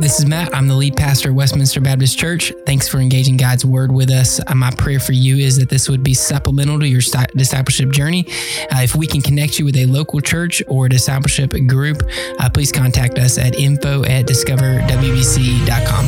This 0.00 0.20
is 0.20 0.26
Matt. 0.26 0.54
I'm 0.54 0.68
the 0.68 0.76
lead 0.76 0.96
pastor 0.96 1.30
of 1.30 1.34
Westminster 1.34 1.80
Baptist 1.80 2.16
Church. 2.16 2.52
Thanks 2.64 2.86
for 2.86 2.98
engaging 2.98 3.36
God's 3.36 3.64
Word 3.64 3.90
with 3.90 4.10
us. 4.10 4.38
Uh, 4.46 4.54
my 4.54 4.70
prayer 4.70 5.00
for 5.00 5.10
you 5.12 5.38
is 5.38 5.56
that 5.56 5.70
this 5.70 5.88
would 5.88 6.04
be 6.04 6.14
supplemental 6.14 6.78
to 6.78 6.86
your 6.86 7.00
discipleship 7.34 7.90
journey. 7.90 8.24
Uh, 8.70 8.82
if 8.82 8.94
we 8.94 9.08
can 9.08 9.20
connect 9.20 9.58
you 9.58 9.64
with 9.64 9.76
a 9.76 9.86
local 9.86 10.20
church 10.20 10.62
or 10.68 10.88
discipleship 10.88 11.50
group, 11.66 12.00
uh, 12.38 12.48
please 12.48 12.70
contact 12.70 13.18
us 13.18 13.38
at 13.38 13.58
info 13.58 14.04
at 14.04 14.24
discoverwbc.com. 14.26 16.06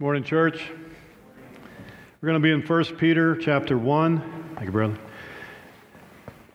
Morning, 0.00 0.24
church. 0.24 0.72
We're 2.20 2.26
going 2.26 2.42
to 2.42 2.44
be 2.44 2.50
in 2.50 2.62
1 2.62 2.84
Peter 2.96 3.36
chapter 3.36 3.78
1. 3.78 4.54
Thank 4.56 4.66
you, 4.66 4.72
brother. 4.72 4.98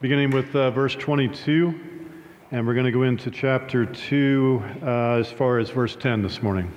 Beginning 0.02 0.32
with 0.32 0.54
uh, 0.54 0.72
verse 0.72 0.94
22. 0.96 1.93
And 2.54 2.68
we're 2.68 2.76
going 2.76 2.86
to 2.86 2.92
go 2.92 3.02
into 3.02 3.32
chapter 3.32 3.84
2 3.84 4.64
uh, 4.84 4.86
as 5.14 5.32
far 5.32 5.58
as 5.58 5.72
verse 5.72 5.96
10 5.96 6.22
this 6.22 6.44
morning. 6.44 6.72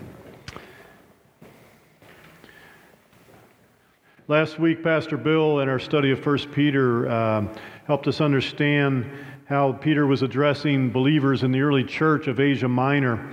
Last 4.27 4.59
week, 4.59 4.83
Pastor 4.83 5.19
Bill, 5.19 5.61
in 5.61 5.69
our 5.69 5.79
study 5.79 6.13
of 6.13 6.25
1 6.25 6.39
Peter, 6.55 7.07
uh, 7.11 7.55
helped 7.87 8.09
us 8.09 8.23
understand 8.23 9.05
how 9.45 9.73
Peter 9.75 10.07
was 10.07 10.23
addressing 10.23 10.89
believers 10.89 11.43
in 11.43 11.53
the 11.53 11.61
early 11.61 11.85
church 11.85 12.27
of 12.27 12.41
Asia 12.41 12.69
Minor 12.69 13.29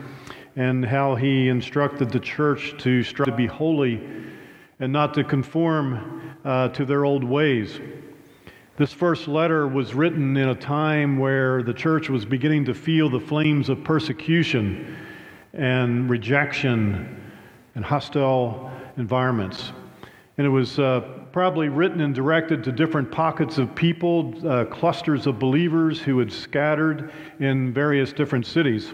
and 0.57 0.83
how 0.83 1.15
he 1.15 1.47
instructed 1.47 2.09
the 2.09 2.19
church 2.19 2.75
to 2.79 3.03
strive 3.03 3.27
to 3.27 3.35
be 3.37 3.47
holy 3.47 4.05
and 4.81 4.91
not 4.91 5.13
to 5.13 5.23
conform 5.23 6.35
uh, 6.43 6.67
to 6.67 6.83
their 6.83 7.05
old 7.05 7.23
ways. 7.23 7.79
This 8.83 8.91
first 8.91 9.29
letter 9.29 9.65
was 9.65 9.93
written 9.93 10.35
in 10.35 10.49
a 10.49 10.55
time 10.55 11.17
where 11.17 11.63
the 11.63 11.73
church 11.73 12.09
was 12.09 12.25
beginning 12.25 12.65
to 12.65 12.73
feel 12.73 13.09
the 13.09 13.17
flames 13.17 13.69
of 13.69 13.81
persecution 13.81 14.97
and 15.53 16.09
rejection 16.09 17.31
and 17.75 17.85
hostile 17.85 18.69
environments. 18.97 19.71
And 20.37 20.45
it 20.45 20.49
was 20.49 20.79
uh, 20.79 20.99
probably 21.31 21.69
written 21.69 22.01
and 22.01 22.13
directed 22.13 22.61
to 22.65 22.73
different 22.73 23.09
pockets 23.09 23.57
of 23.57 23.73
people, 23.73 24.33
uh, 24.45 24.65
clusters 24.65 25.27
of 25.27 25.39
believers 25.39 26.01
who 26.01 26.19
had 26.19 26.29
scattered 26.29 27.13
in 27.39 27.71
various 27.71 28.11
different 28.11 28.45
cities. 28.45 28.93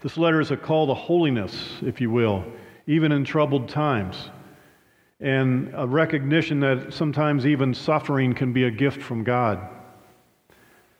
This 0.00 0.16
letter 0.16 0.40
is 0.40 0.50
a 0.50 0.56
call 0.56 0.88
to 0.88 0.94
holiness, 0.94 1.74
if 1.82 2.00
you 2.00 2.10
will, 2.10 2.44
even 2.88 3.12
in 3.12 3.24
troubled 3.24 3.68
times 3.68 4.30
and 5.24 5.72
a 5.74 5.86
recognition 5.86 6.60
that 6.60 6.92
sometimes 6.92 7.46
even 7.46 7.72
suffering 7.72 8.34
can 8.34 8.52
be 8.52 8.64
a 8.64 8.70
gift 8.70 9.00
from 9.02 9.24
God. 9.24 9.58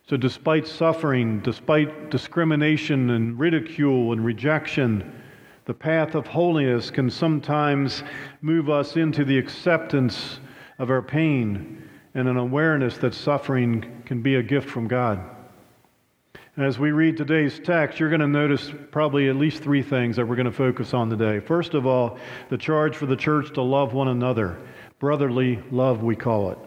So, 0.09 0.17
despite 0.17 0.67
suffering, 0.67 1.41
despite 1.41 2.11
discrimination 2.11 3.11
and 3.11 3.39
ridicule 3.39 4.13
and 4.13 4.25
rejection, 4.25 5.13
the 5.67 5.75
path 5.75 6.15
of 6.15 6.27
holiness 6.27 6.91
can 6.91 7.11
sometimes 7.11 8.03
move 8.41 8.71
us 8.71 8.97
into 8.97 9.27
the 9.27 9.37
acceptance 9.37 10.41
of 10.79 10.91
our 10.91 11.03
pain 11.03 11.87
and 12.15 12.27
an 12.27 12.39
awareness 12.39 12.97
that 12.99 13.13
suffering 13.13 14.03
can 14.07 14.23
be 14.23 14.37
a 14.37 14.43
gift 14.43 14.71
from 14.71 14.89
God. 14.89 15.21
As 16.57 16.79
we 16.79 16.93
read 16.93 17.17
today's 17.17 17.59
text, 17.59 17.99
you're 17.99 18.11
going 18.11 18.21
to 18.21 18.29
notice 18.29 18.71
probably 18.93 19.29
at 19.29 19.35
least 19.35 19.61
three 19.61 19.83
things 19.83 20.15
that 20.15 20.25
we're 20.25 20.37
going 20.37 20.47
to 20.47 20.53
focus 20.53 20.95
on 20.95 21.11
today. 21.11 21.41
First 21.41 21.75
of 21.75 21.85
all, 21.85 22.17
the 22.49 22.57
charge 22.57 22.95
for 22.95 23.07
the 23.07 23.17
church 23.17 23.53
to 23.55 23.63
love 23.63 23.93
one 23.93 24.07
another. 24.07 24.57
Brotherly 25.01 25.61
love, 25.73 26.05
we 26.05 26.15
call 26.15 26.53
it. 26.53 26.59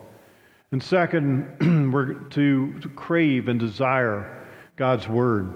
And 0.74 0.84
second, 0.84 1.92
we're 1.94 2.16
to, 2.16 2.78
to 2.82 2.90
crave 2.90 3.48
and 3.48 3.58
desire 3.58 4.46
God's 4.76 5.08
word. 5.08 5.54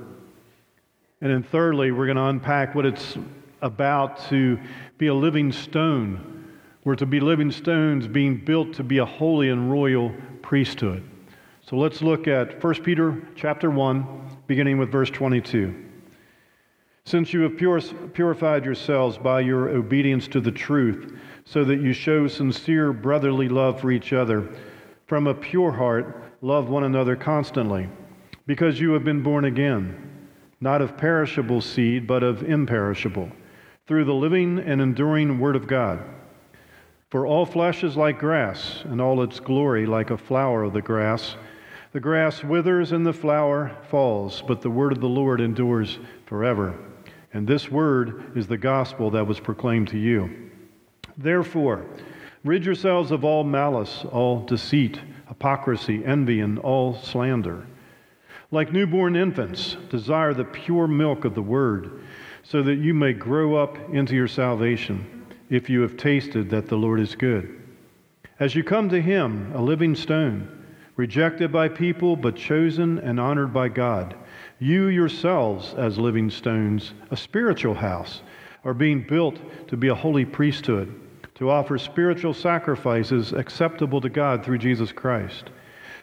And 1.19 1.29
then 1.29 1.43
thirdly, 1.43 1.91
we're 1.91 2.05
going 2.05 2.15
to 2.15 2.23
unpack 2.23 2.73
what 2.73 2.85
it's 2.85 3.17
about 3.61 4.29
to 4.29 4.57
be 4.97 5.07
a 5.07 5.13
living 5.13 5.51
stone. 5.51 6.47
We're 6.85 6.95
to 6.95 7.05
be 7.05 7.19
living 7.19 7.51
stones 7.51 8.07
being 8.07 8.37
built 8.37 8.75
to 8.75 8.83
be 8.83 8.99
a 8.99 9.05
holy 9.05 9.49
and 9.49 9.69
royal 9.69 10.15
priesthood. 10.41 11.10
So 11.71 11.77
let's 11.77 12.01
look 12.01 12.27
at 12.27 12.61
1 12.61 12.73
Peter 12.83 13.25
chapter 13.33 13.71
1, 13.71 14.39
beginning 14.45 14.77
with 14.77 14.91
verse 14.91 15.09
22. 15.09 15.73
Since 17.05 17.31
you 17.31 17.43
have 17.43 17.55
purified 18.13 18.65
yourselves 18.65 19.17
by 19.17 19.39
your 19.39 19.69
obedience 19.69 20.27
to 20.27 20.41
the 20.41 20.51
truth, 20.51 21.17
so 21.45 21.63
that 21.63 21.79
you 21.79 21.93
show 21.93 22.27
sincere 22.27 22.91
brotherly 22.91 23.47
love 23.47 23.79
for 23.79 23.89
each 23.89 24.11
other, 24.11 24.49
from 25.05 25.27
a 25.27 25.33
pure 25.33 25.71
heart, 25.71 26.33
love 26.41 26.67
one 26.67 26.83
another 26.83 27.15
constantly, 27.15 27.87
because 28.47 28.81
you 28.81 28.91
have 28.91 29.05
been 29.05 29.23
born 29.23 29.45
again, 29.45 30.27
not 30.59 30.81
of 30.81 30.97
perishable 30.97 31.61
seed, 31.61 32.05
but 32.05 32.21
of 32.21 32.43
imperishable, 32.43 33.31
through 33.87 34.03
the 34.03 34.13
living 34.13 34.59
and 34.59 34.81
enduring 34.81 35.39
Word 35.39 35.55
of 35.55 35.67
God. 35.67 36.03
For 37.09 37.25
all 37.25 37.45
flesh 37.45 37.81
is 37.85 37.95
like 37.95 38.19
grass, 38.19 38.83
and 38.83 38.99
all 38.99 39.23
its 39.23 39.39
glory 39.39 39.85
like 39.85 40.11
a 40.11 40.17
flower 40.17 40.63
of 40.63 40.73
the 40.73 40.81
grass. 40.81 41.37
The 41.93 41.99
grass 41.99 42.41
withers 42.41 42.93
and 42.93 43.05
the 43.05 43.11
flower 43.11 43.75
falls, 43.89 44.41
but 44.47 44.61
the 44.61 44.69
word 44.69 44.93
of 44.93 45.01
the 45.01 45.09
Lord 45.09 45.41
endures 45.41 45.99
forever. 46.25 46.77
And 47.33 47.45
this 47.45 47.69
word 47.69 48.37
is 48.37 48.47
the 48.47 48.57
gospel 48.57 49.11
that 49.11 49.27
was 49.27 49.41
proclaimed 49.41 49.89
to 49.89 49.97
you. 49.97 50.51
Therefore, 51.17 51.85
rid 52.45 52.65
yourselves 52.65 53.11
of 53.11 53.25
all 53.25 53.43
malice, 53.43 54.05
all 54.09 54.45
deceit, 54.45 55.01
hypocrisy, 55.27 56.03
envy, 56.05 56.39
and 56.39 56.59
all 56.59 56.95
slander. 56.95 57.67
Like 58.51 58.71
newborn 58.71 59.17
infants, 59.17 59.75
desire 59.89 60.33
the 60.33 60.45
pure 60.45 60.87
milk 60.87 61.25
of 61.25 61.35
the 61.35 61.41
word, 61.41 62.01
so 62.43 62.63
that 62.63 62.75
you 62.75 62.93
may 62.93 63.11
grow 63.11 63.55
up 63.55 63.77
into 63.93 64.15
your 64.15 64.29
salvation, 64.29 65.25
if 65.49 65.69
you 65.69 65.81
have 65.81 65.97
tasted 65.97 66.49
that 66.49 66.67
the 66.67 66.77
Lord 66.77 67.01
is 67.01 67.15
good. 67.15 67.61
As 68.39 68.55
you 68.55 68.63
come 68.63 68.87
to 68.89 69.01
him, 69.01 69.51
a 69.53 69.61
living 69.61 69.93
stone, 69.93 70.60
rejected 71.01 71.51
by 71.51 71.67
people, 71.67 72.15
but 72.15 72.35
chosen 72.35 72.99
and 72.99 73.19
honored 73.19 73.51
by 73.51 73.67
God. 73.67 74.15
You 74.59 74.85
yourselves, 74.85 75.73
as 75.73 75.97
living 75.97 76.29
stones, 76.29 76.93
a 77.09 77.17
spiritual 77.17 77.73
house, 77.73 78.21
are 78.63 78.75
being 78.75 79.07
built 79.07 79.39
to 79.69 79.75
be 79.75 79.87
a 79.87 79.95
holy 79.95 80.25
priesthood, 80.25 80.93
to 81.33 81.49
offer 81.49 81.79
spiritual 81.79 82.35
sacrifices 82.35 83.33
acceptable 83.33 83.99
to 83.99 84.09
God 84.09 84.45
through 84.45 84.59
Jesus 84.59 84.91
Christ. 84.91 85.49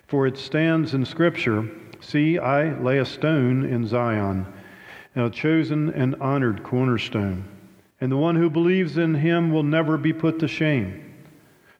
For 0.08 0.26
it 0.26 0.36
stands 0.36 0.94
in 0.94 1.04
Scripture 1.04 1.70
See, 2.00 2.36
I 2.40 2.76
lay 2.80 2.98
a 2.98 3.04
stone 3.04 3.64
in 3.64 3.86
Zion, 3.86 4.46
a 5.14 5.30
chosen 5.30 5.90
and 5.90 6.16
honored 6.16 6.64
cornerstone, 6.64 7.44
and 8.00 8.10
the 8.10 8.16
one 8.16 8.34
who 8.34 8.50
believes 8.50 8.98
in 8.98 9.14
him 9.14 9.52
will 9.52 9.62
never 9.62 9.96
be 9.96 10.12
put 10.12 10.40
to 10.40 10.48
shame. 10.48 11.04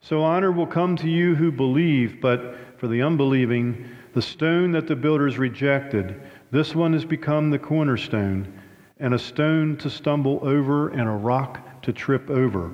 So 0.00 0.22
honor 0.22 0.52
will 0.52 0.66
come 0.66 0.94
to 0.96 1.08
you 1.08 1.34
who 1.34 1.50
believe, 1.50 2.20
but 2.20 2.54
for 2.78 2.88
the 2.88 3.02
unbelieving, 3.02 3.84
the 4.14 4.22
stone 4.22 4.72
that 4.72 4.86
the 4.86 4.96
builders 4.96 5.36
rejected, 5.36 6.20
this 6.50 6.74
one 6.74 6.92
has 6.92 7.04
become 7.04 7.50
the 7.50 7.58
cornerstone, 7.58 8.60
and 8.98 9.14
a 9.14 9.18
stone 9.18 9.76
to 9.76 9.90
stumble 9.90 10.40
over 10.42 10.88
and 10.88 11.02
a 11.02 11.12
rock 11.12 11.82
to 11.82 11.92
trip 11.92 12.30
over. 12.30 12.72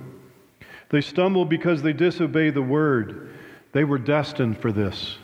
They 0.91 1.01
stumble 1.01 1.45
because 1.45 1.83
they 1.83 1.93
disobey 1.93 2.51
the 2.51 2.63
word. 2.63 3.35
They 3.73 3.85
were 3.85 3.99
destined 3.99 4.59
for 4.59 4.71
this. 4.71 5.19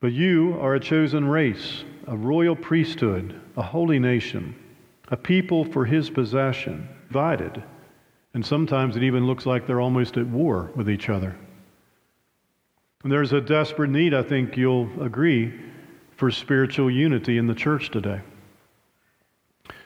But 0.00 0.12
you 0.12 0.56
are 0.60 0.74
a 0.74 0.80
chosen 0.80 1.28
race, 1.28 1.84
a 2.06 2.16
royal 2.16 2.56
priesthood, 2.56 3.38
a 3.56 3.62
holy 3.62 3.98
nation, 3.98 4.54
a 5.08 5.16
people 5.16 5.64
for 5.64 5.84
his 5.84 6.08
possession, 6.08 6.88
divided. 7.08 7.62
And 8.32 8.46
sometimes 8.46 8.96
it 8.96 9.02
even 9.02 9.26
looks 9.26 9.44
like 9.44 9.66
they're 9.66 9.80
almost 9.80 10.16
at 10.16 10.26
war 10.26 10.70
with 10.74 10.88
each 10.88 11.08
other. 11.10 11.36
There's 13.02 13.32
a 13.32 13.40
desperate 13.40 13.88
need, 13.88 14.12
I 14.12 14.22
think 14.22 14.58
you'll 14.58 15.02
agree, 15.02 15.58
for 16.16 16.30
spiritual 16.30 16.90
unity 16.90 17.38
in 17.38 17.46
the 17.46 17.54
church 17.54 17.90
today. 17.90 18.20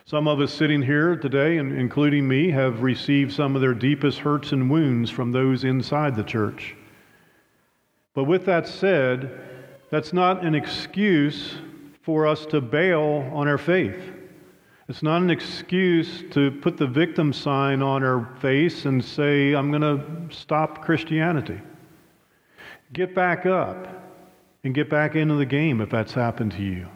Some 0.05 0.27
of 0.27 0.41
us 0.41 0.53
sitting 0.53 0.83
here 0.83 1.15
today, 1.15 1.59
including 1.59 2.27
me, 2.27 2.51
have 2.51 2.83
received 2.83 3.33
some 3.33 3.55
of 3.55 3.63
their 3.63 3.73
deepest 3.73 4.19
hurts 4.19 4.51
and 4.51 4.69
wounds 4.69 5.11
from 5.11 5.31
those 5.31 5.63
inside 5.63 6.17
the 6.17 6.25
church. 6.25 6.75
But 8.15 8.25
with 8.25 8.45
that 8.47 8.67
said, 8.67 9.41
that's 9.91 10.13
not 10.13 10.45
an 10.45 10.57
excuse 10.57 11.55
for 12.03 12.27
us 12.27 12.45
to 12.47 12.61
bail 12.61 13.31
on 13.33 13.47
our 13.47 13.59
faith. 13.59 14.11
It's 14.89 15.05
not 15.05 15.23
an 15.23 15.31
excuse 15.31 16.25
to 16.33 16.51
put 16.51 16.77
the 16.77 16.87
victim 16.87 17.33
sign 17.33 17.81
on 17.81 18.03
our 18.03 18.29
face 18.41 18.87
and 18.87 19.03
say, 19.03 19.55
I'm 19.55 19.71
going 19.71 19.83
to 19.83 20.37
stop 20.37 20.85
Christianity. 20.85 21.61
Get 22.95 23.13
back 23.13 23.45
up 23.45 23.89
and 24.63 24.73
get 24.73 24.89
back 24.89 25.17
into 25.17 25.35
the 25.35 25.45
game 25.45 25.81
if 25.81 25.91
that's 25.91 26.13
happened 26.13 26.53
to 26.53 26.63
you. 26.63 26.87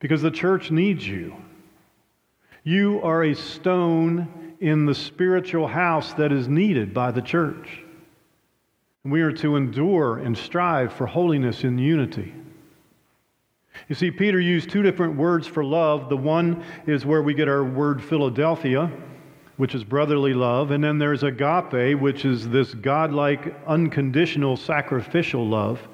Because 0.00 0.22
the 0.22 0.30
church 0.30 0.70
needs 0.70 1.06
you. 1.06 1.36
You 2.64 3.00
are 3.02 3.24
a 3.24 3.34
stone 3.34 4.54
in 4.60 4.86
the 4.86 4.94
spiritual 4.94 5.66
house 5.68 6.14
that 6.14 6.32
is 6.32 6.48
needed 6.48 6.94
by 6.94 7.10
the 7.10 7.20
church. 7.20 7.82
We 9.04 9.20
are 9.20 9.32
to 9.32 9.56
endure 9.56 10.18
and 10.18 10.36
strive 10.36 10.94
for 10.94 11.06
holiness 11.06 11.62
in 11.62 11.76
unity. 11.76 12.32
You 13.88 13.94
see, 13.94 14.10
Peter 14.10 14.40
used 14.40 14.70
two 14.70 14.82
different 14.82 15.16
words 15.16 15.46
for 15.46 15.62
love. 15.62 16.08
The 16.08 16.16
one 16.16 16.64
is 16.86 17.04
where 17.04 17.22
we 17.22 17.34
get 17.34 17.48
our 17.48 17.64
word 17.64 18.02
Philadelphia, 18.02 18.90
which 19.56 19.74
is 19.74 19.84
brotherly 19.84 20.34
love. 20.34 20.70
And 20.70 20.82
then 20.82 20.98
there's 20.98 21.22
agape, 21.22 21.98
which 22.00 22.24
is 22.24 22.48
this 22.48 22.74
godlike, 22.74 23.54
unconditional, 23.66 24.56
sacrificial 24.56 25.46
love. 25.46 25.86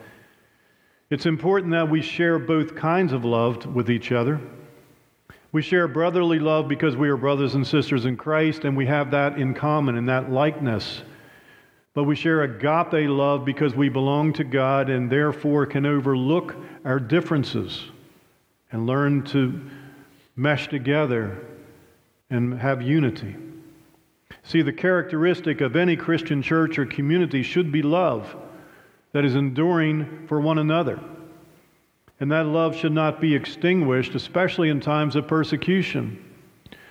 It's 1.10 1.26
important 1.26 1.72
that 1.72 1.88
we 1.88 2.02
share 2.02 2.38
both 2.38 2.76
kinds 2.76 3.12
of 3.12 3.24
love 3.24 3.66
with 3.66 3.90
each 3.90 4.12
other. 4.12 4.40
We 5.52 5.62
share 5.62 5.88
brotherly 5.88 6.38
love 6.38 6.68
because 6.68 6.96
we 6.96 7.08
are 7.08 7.16
brothers 7.16 7.54
and 7.54 7.66
sisters 7.66 8.04
in 8.04 8.16
Christ, 8.16 8.64
and 8.64 8.76
we 8.76 8.84
have 8.86 9.10
that 9.12 9.38
in 9.38 9.54
common 9.54 9.96
and 9.96 10.08
that 10.08 10.30
likeness. 10.30 11.02
But 11.94 12.04
we 12.04 12.14
share 12.14 12.42
agape 12.42 13.08
love 13.08 13.46
because 13.46 13.74
we 13.74 13.88
belong 13.88 14.34
to 14.34 14.44
God 14.44 14.90
and 14.90 15.10
therefore 15.10 15.64
can 15.64 15.86
overlook 15.86 16.54
our 16.84 17.00
differences 17.00 17.82
and 18.70 18.86
learn 18.86 19.24
to 19.24 19.60
mesh 20.36 20.68
together 20.68 21.44
and 22.30 22.58
have 22.60 22.82
unity. 22.82 23.34
See, 24.48 24.62
the 24.62 24.72
characteristic 24.72 25.60
of 25.60 25.76
any 25.76 25.94
Christian 25.94 26.40
church 26.40 26.78
or 26.78 26.86
community 26.86 27.42
should 27.42 27.70
be 27.70 27.82
love 27.82 28.34
that 29.12 29.26
is 29.26 29.34
enduring 29.34 30.24
for 30.26 30.40
one 30.40 30.56
another. 30.56 30.98
And 32.18 32.32
that 32.32 32.46
love 32.46 32.74
should 32.74 32.92
not 32.92 33.20
be 33.20 33.34
extinguished, 33.34 34.14
especially 34.14 34.70
in 34.70 34.80
times 34.80 35.16
of 35.16 35.28
persecution. 35.28 36.24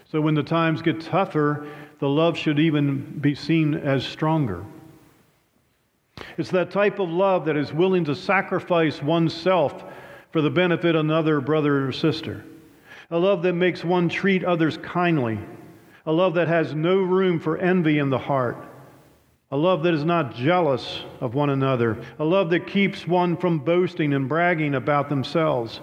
So 0.06 0.21
when 0.21 0.36
the 0.36 0.44
times 0.44 0.83
get 0.83 1.01
tougher, 1.01 1.68
the 1.98 2.07
love 2.07 2.38
should 2.38 2.59
even 2.59 3.18
be 3.21 3.33
seen 3.33 3.74
as 3.74 4.06
stronger. 4.06 4.63
It's 6.38 6.51
that 6.51 6.69
type 6.69 7.00
of 7.00 7.09
love 7.09 7.44
that 7.45 7.57
is 7.57 7.74
willing 7.74 8.06
to 8.06 8.13
sacrifice 8.13 9.01
oneself 9.01 9.83
for 10.31 10.44
the 10.44 10.51
benefit 10.51 10.94
of 10.94 11.00
another 11.00 11.42
brother 11.42 11.88
or 11.88 11.92
sister. 11.92 12.45
A 13.09 13.18
love 13.18 13.42
that 13.42 13.54
makes 13.54 13.83
one 13.83 14.09
treat 14.09 14.44
others 14.45 14.77
kindly. 14.77 15.39
A 16.07 16.12
love 16.12 16.33
that 16.33 16.48
has 16.48 16.74
no 16.74 16.95
room 16.98 17.39
for 17.39 17.57
envy 17.57 18.00
in 18.00 18.09
the 18.09 18.18
heart. 18.18 18.57
A 19.51 19.57
love 19.57 19.83
that 19.83 19.94
is 19.94 20.04
not 20.04 20.33
jealous 20.33 21.04
of 21.21 21.36
one 21.36 21.51
another. 21.51 22.01
A 22.18 22.25
love 22.25 22.50
that 22.50 22.65
keeps 22.65 23.07
one 23.07 23.38
from 23.38 23.59
boasting 23.59 24.13
and 24.13 24.27
bragging 24.27 24.74
about 24.74 25.09
themselves. 25.09 25.80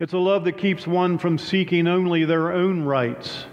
It's 0.00 0.14
a 0.14 0.18
love 0.18 0.44
that 0.44 0.56
keeps 0.56 0.86
one 0.86 1.18
from 1.18 1.36
seeking 1.36 1.86
only 1.86 2.24
their 2.24 2.52
own 2.52 2.84
rights. 2.84 3.44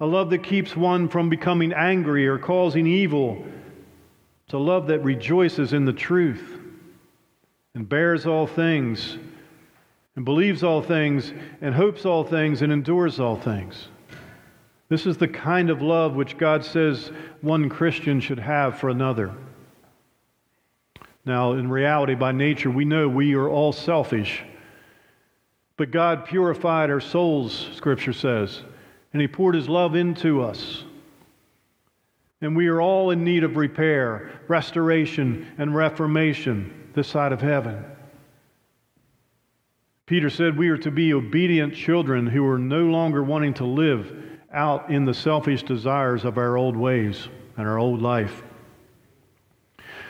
A 0.00 0.06
love 0.06 0.30
that 0.30 0.42
keeps 0.42 0.74
one 0.74 1.08
from 1.08 1.28
becoming 1.28 1.72
angry 1.72 2.26
or 2.26 2.38
causing 2.38 2.88
evil 2.88 3.44
it's 4.48 4.54
a 4.54 4.58
love 4.58 4.86
that 4.86 5.04
rejoices 5.04 5.74
in 5.74 5.84
the 5.84 5.92
truth 5.92 6.58
and 7.74 7.86
bears 7.86 8.24
all 8.24 8.46
things 8.46 9.18
and 10.16 10.24
believes 10.24 10.64
all 10.64 10.80
things 10.80 11.34
and 11.60 11.74
hopes 11.74 12.06
all 12.06 12.24
things 12.24 12.62
and 12.62 12.72
endures 12.72 13.20
all 13.20 13.36
things. 13.36 13.88
This 14.88 15.06
is 15.06 15.18
the 15.18 15.28
kind 15.28 15.68
of 15.68 15.82
love 15.82 16.14
which 16.14 16.38
God 16.38 16.64
says 16.64 17.12
one 17.42 17.68
Christian 17.68 18.20
should 18.20 18.38
have 18.38 18.78
for 18.78 18.88
another. 18.88 19.34
Now, 21.26 21.52
in 21.52 21.68
reality, 21.68 22.14
by 22.14 22.32
nature, 22.32 22.70
we 22.70 22.86
know 22.86 23.06
we 23.06 23.34
are 23.34 23.48
all 23.48 23.72
selfish. 23.72 24.42
But 25.76 25.90
God 25.90 26.24
purified 26.24 26.90
our 26.90 27.00
souls, 27.00 27.68
Scripture 27.74 28.14
says, 28.14 28.62
and 29.12 29.20
He 29.20 29.28
poured 29.28 29.54
His 29.54 29.68
love 29.68 29.94
into 29.94 30.42
us. 30.42 30.84
And 32.40 32.56
we 32.56 32.68
are 32.68 32.80
all 32.80 33.10
in 33.10 33.24
need 33.24 33.44
of 33.44 33.56
repair, 33.56 34.40
restoration, 34.48 35.46
and 35.58 35.74
reformation 35.74 36.90
this 36.94 37.08
side 37.08 37.32
of 37.32 37.42
heaven. 37.42 37.84
Peter 40.06 40.30
said 40.30 40.56
we 40.56 40.70
are 40.70 40.78
to 40.78 40.90
be 40.90 41.12
obedient 41.12 41.74
children 41.74 42.26
who 42.26 42.46
are 42.46 42.58
no 42.58 42.84
longer 42.84 43.22
wanting 43.22 43.52
to 43.54 43.64
live 43.64 44.37
out 44.52 44.90
in 44.90 45.04
the 45.04 45.14
selfish 45.14 45.62
desires 45.62 46.24
of 46.24 46.38
our 46.38 46.56
old 46.56 46.76
ways 46.76 47.28
and 47.56 47.66
our 47.66 47.78
old 47.78 48.00
life. 48.00 48.42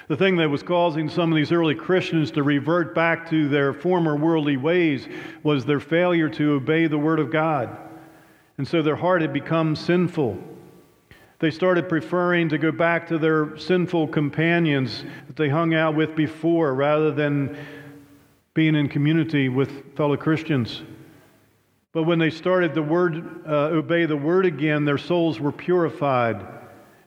The 0.08 0.16
thing 0.16 0.36
that 0.36 0.48
was 0.48 0.62
causing 0.62 1.08
some 1.08 1.30
of 1.30 1.36
these 1.36 1.52
early 1.52 1.74
Christians 1.74 2.30
to 2.30 2.42
revert 2.42 2.94
back 2.94 3.28
to 3.28 3.48
their 3.48 3.74
former 3.74 4.16
worldly 4.16 4.56
ways 4.56 5.06
was 5.42 5.66
their 5.66 5.80
failure 5.80 6.30
to 6.30 6.52
obey 6.52 6.86
the 6.86 6.96
Word 6.96 7.20
of 7.20 7.30
God. 7.30 7.76
And 8.56 8.66
so 8.66 8.80
their 8.80 8.96
heart 8.96 9.20
had 9.20 9.34
become 9.34 9.76
sinful. 9.76 10.38
They 11.40 11.50
started 11.50 11.88
preferring 11.88 12.48
to 12.48 12.58
go 12.58 12.72
back 12.72 13.06
to 13.08 13.18
their 13.18 13.56
sinful 13.58 14.08
companions 14.08 15.04
that 15.26 15.36
they 15.36 15.48
hung 15.48 15.74
out 15.74 15.94
with 15.94 16.16
before 16.16 16.74
rather 16.74 17.10
than 17.10 17.56
being 18.54 18.74
in 18.74 18.88
community 18.88 19.48
with 19.48 19.94
fellow 19.94 20.16
Christians. 20.16 20.82
But 21.92 22.02
when 22.04 22.18
they 22.18 22.30
started 22.30 22.74
to 22.74 22.82
word, 22.82 23.46
uh, 23.46 23.70
obey 23.70 24.06
the 24.06 24.16
word 24.16 24.46
again, 24.46 24.84
their 24.84 24.98
souls 24.98 25.40
were 25.40 25.52
purified. 25.52 26.46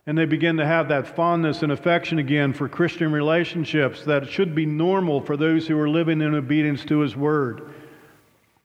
And 0.07 0.18
they 0.18 0.25
began 0.25 0.57
to 0.57 0.66
have 0.66 0.89
that 0.89 1.16
fondness 1.16 1.62
and 1.62 1.72
affection 1.72 2.18
again 2.18 2.54
for 2.54 2.68
Christian 2.68 3.12
relationships 3.12 4.04
that 4.06 4.28
should 4.28 4.56
be 4.56 4.66
normal 4.66 5.22
for 5.22 5.38
those 5.38 5.68
who 5.68 5.80
are 5.80 5.89
living 5.89 6.22
in 6.22 6.33
obedience 6.33 6.83
to 6.86 7.00
His 7.00 7.16
Word. 7.16 7.74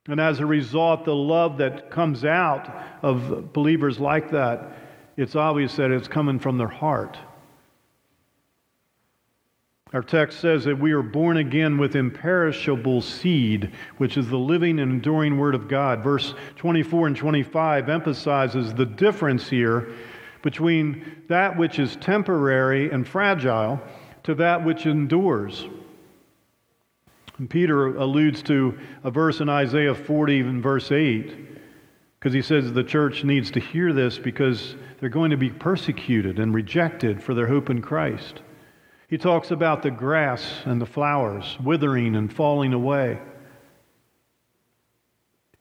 And 0.08 0.20
as 0.20 0.40
a 0.40 0.46
result, 0.46 1.04
the 1.04 1.14
love 1.14 1.58
that 1.58 1.90
comes 1.90 2.24
out 2.24 2.72
of 3.02 3.52
believers 3.52 4.00
like 4.00 4.30
that 4.30 4.72
it's 5.16 5.34
obvious 5.34 5.76
that 5.76 5.90
it's 5.90 6.08
coming 6.08 6.38
from 6.38 6.58
their 6.58 6.69
heart. 6.69 7.16
Our 9.96 10.02
text 10.02 10.40
says 10.40 10.64
that 10.64 10.78
we 10.78 10.93
are 10.93 11.00
born 11.00 11.38
again 11.38 11.78
with 11.78 11.96
imperishable 11.96 13.00
seed, 13.00 13.72
which 13.96 14.19
is 14.19 14.28
the 14.28 14.37
living 14.37 14.78
and 14.78 14.93
enduring 14.93 15.38
Word 15.38 15.54
of 15.54 15.69
God. 15.69 16.04
Verse 16.04 16.34
24 16.56 17.06
and 17.06 17.16
25 17.16 17.88
emphasizes 17.88 18.75
the 18.75 18.84
difference 18.84 19.48
here 19.48 19.94
between 20.43 21.22
that 21.31 21.56
which 21.56 21.78
is 21.78 21.96
temporary 21.96 22.90
and 22.90 23.08
fragile 23.08 23.81
to 24.25 24.34
that 24.34 24.62
which 24.62 24.84
endures. 24.84 25.64
And 27.38 27.48
Peter 27.48 27.96
alludes 27.96 28.43
to 28.43 28.78
a 29.02 29.10
verse 29.10 29.40
in 29.40 29.48
Isaiah 29.48 29.94
40 29.94 30.40
and 30.40 30.62
verse 30.62 30.93
8 30.93 31.34
because 32.19 32.34
he 32.34 32.43
says 32.43 32.70
the 32.70 32.84
church 32.84 33.25
needs 33.25 33.50
to 33.52 33.60
hear 33.60 33.94
this 33.94 34.19
because 34.19 34.76
they're 35.00 35.08
going 35.08 35.31
to 35.31 35.38
be 35.38 35.48
persecuted 35.48 36.38
and 36.38 36.52
rejected 36.52 37.22
for 37.22 37.32
their 37.32 37.46
hope 37.46 37.70
in 37.70 37.81
Christ. 37.81 38.43
He 39.08 39.19
talks 39.19 39.53
about 39.53 39.82
the 39.82 39.91
grass 39.91 40.44
and 40.64 40.81
the 40.81 40.87
flowers 40.87 41.56
withering 41.62 42.17
and 42.17 42.32
falling 42.32 42.72
away. 42.72 43.19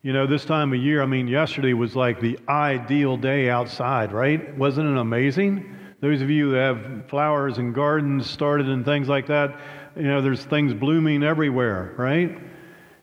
You 0.01 0.13
know, 0.13 0.27
this 0.27 0.45
time 0.45 0.73
of 0.73 0.79
year, 0.79 1.01
I 1.01 1.05
mean, 1.05 1.27
yesterday 1.27 1.73
was 1.73 1.95
like 1.95 2.19
the 2.19 2.39
ideal 2.47 3.17
day 3.17 3.49
outside, 3.49 4.11
right? 4.11 4.55
Wasn't 4.57 4.87
it 4.87 4.99
amazing? 4.99 5.75
Those 5.99 6.21
of 6.21 6.29
you 6.29 6.51
that 6.51 6.59
have 6.59 7.07
flowers 7.07 7.57
and 7.57 7.73
gardens 7.73 8.29
started 8.29 8.67
and 8.69 8.85
things 8.85 9.07
like 9.07 9.27
that, 9.27 9.59
you 9.95 10.03
know, 10.03 10.21
there's 10.21 10.43
things 10.45 10.73
blooming 10.73 11.23
everywhere, 11.23 11.93
right? 11.97 12.37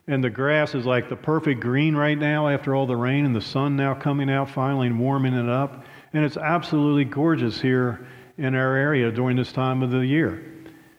And 0.06 0.22
the 0.22 0.30
grass 0.30 0.74
is 0.74 0.84
like 0.84 1.08
the 1.08 1.16
perfect 1.16 1.60
green 1.60 1.96
right 1.96 2.18
now 2.18 2.48
after 2.48 2.74
all 2.74 2.86
the 2.86 2.96
rain 2.96 3.24
and 3.24 3.34
the 3.34 3.40
sun 3.40 3.76
now 3.76 3.94
coming 3.94 4.30
out 4.30 4.50
finally 4.50 4.90
warming 4.90 5.34
it 5.34 5.48
up. 5.48 5.84
And 6.12 6.24
it's 6.24 6.36
absolutely 6.36 7.04
gorgeous 7.04 7.60
here 7.60 8.06
in 8.38 8.54
our 8.54 8.76
area 8.76 9.10
during 9.10 9.36
this 9.36 9.52
time 9.52 9.82
of 9.82 9.90
the 9.90 10.06
year. 10.06 10.44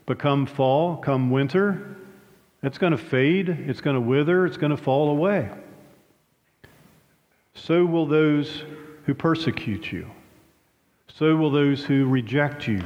But 0.05 0.19
come 0.19 0.45
fall, 0.45 0.97
come 0.97 1.31
winter, 1.31 1.97
it's 2.61 2.77
going 2.77 2.91
to 2.91 2.97
fade, 2.97 3.49
it's 3.49 3.81
going 3.81 3.95
to 3.95 4.01
wither, 4.01 4.45
it's 4.45 4.57
going 4.57 4.71
to 4.71 4.77
fall 4.77 5.09
away. 5.09 5.49
So 7.53 7.85
will 7.85 8.05
those 8.05 8.63
who 9.05 9.13
persecute 9.13 9.91
you. 9.91 10.09
So 11.07 11.35
will 11.35 11.51
those 11.51 11.83
who 11.83 12.05
reject 12.05 12.67
you. 12.67 12.81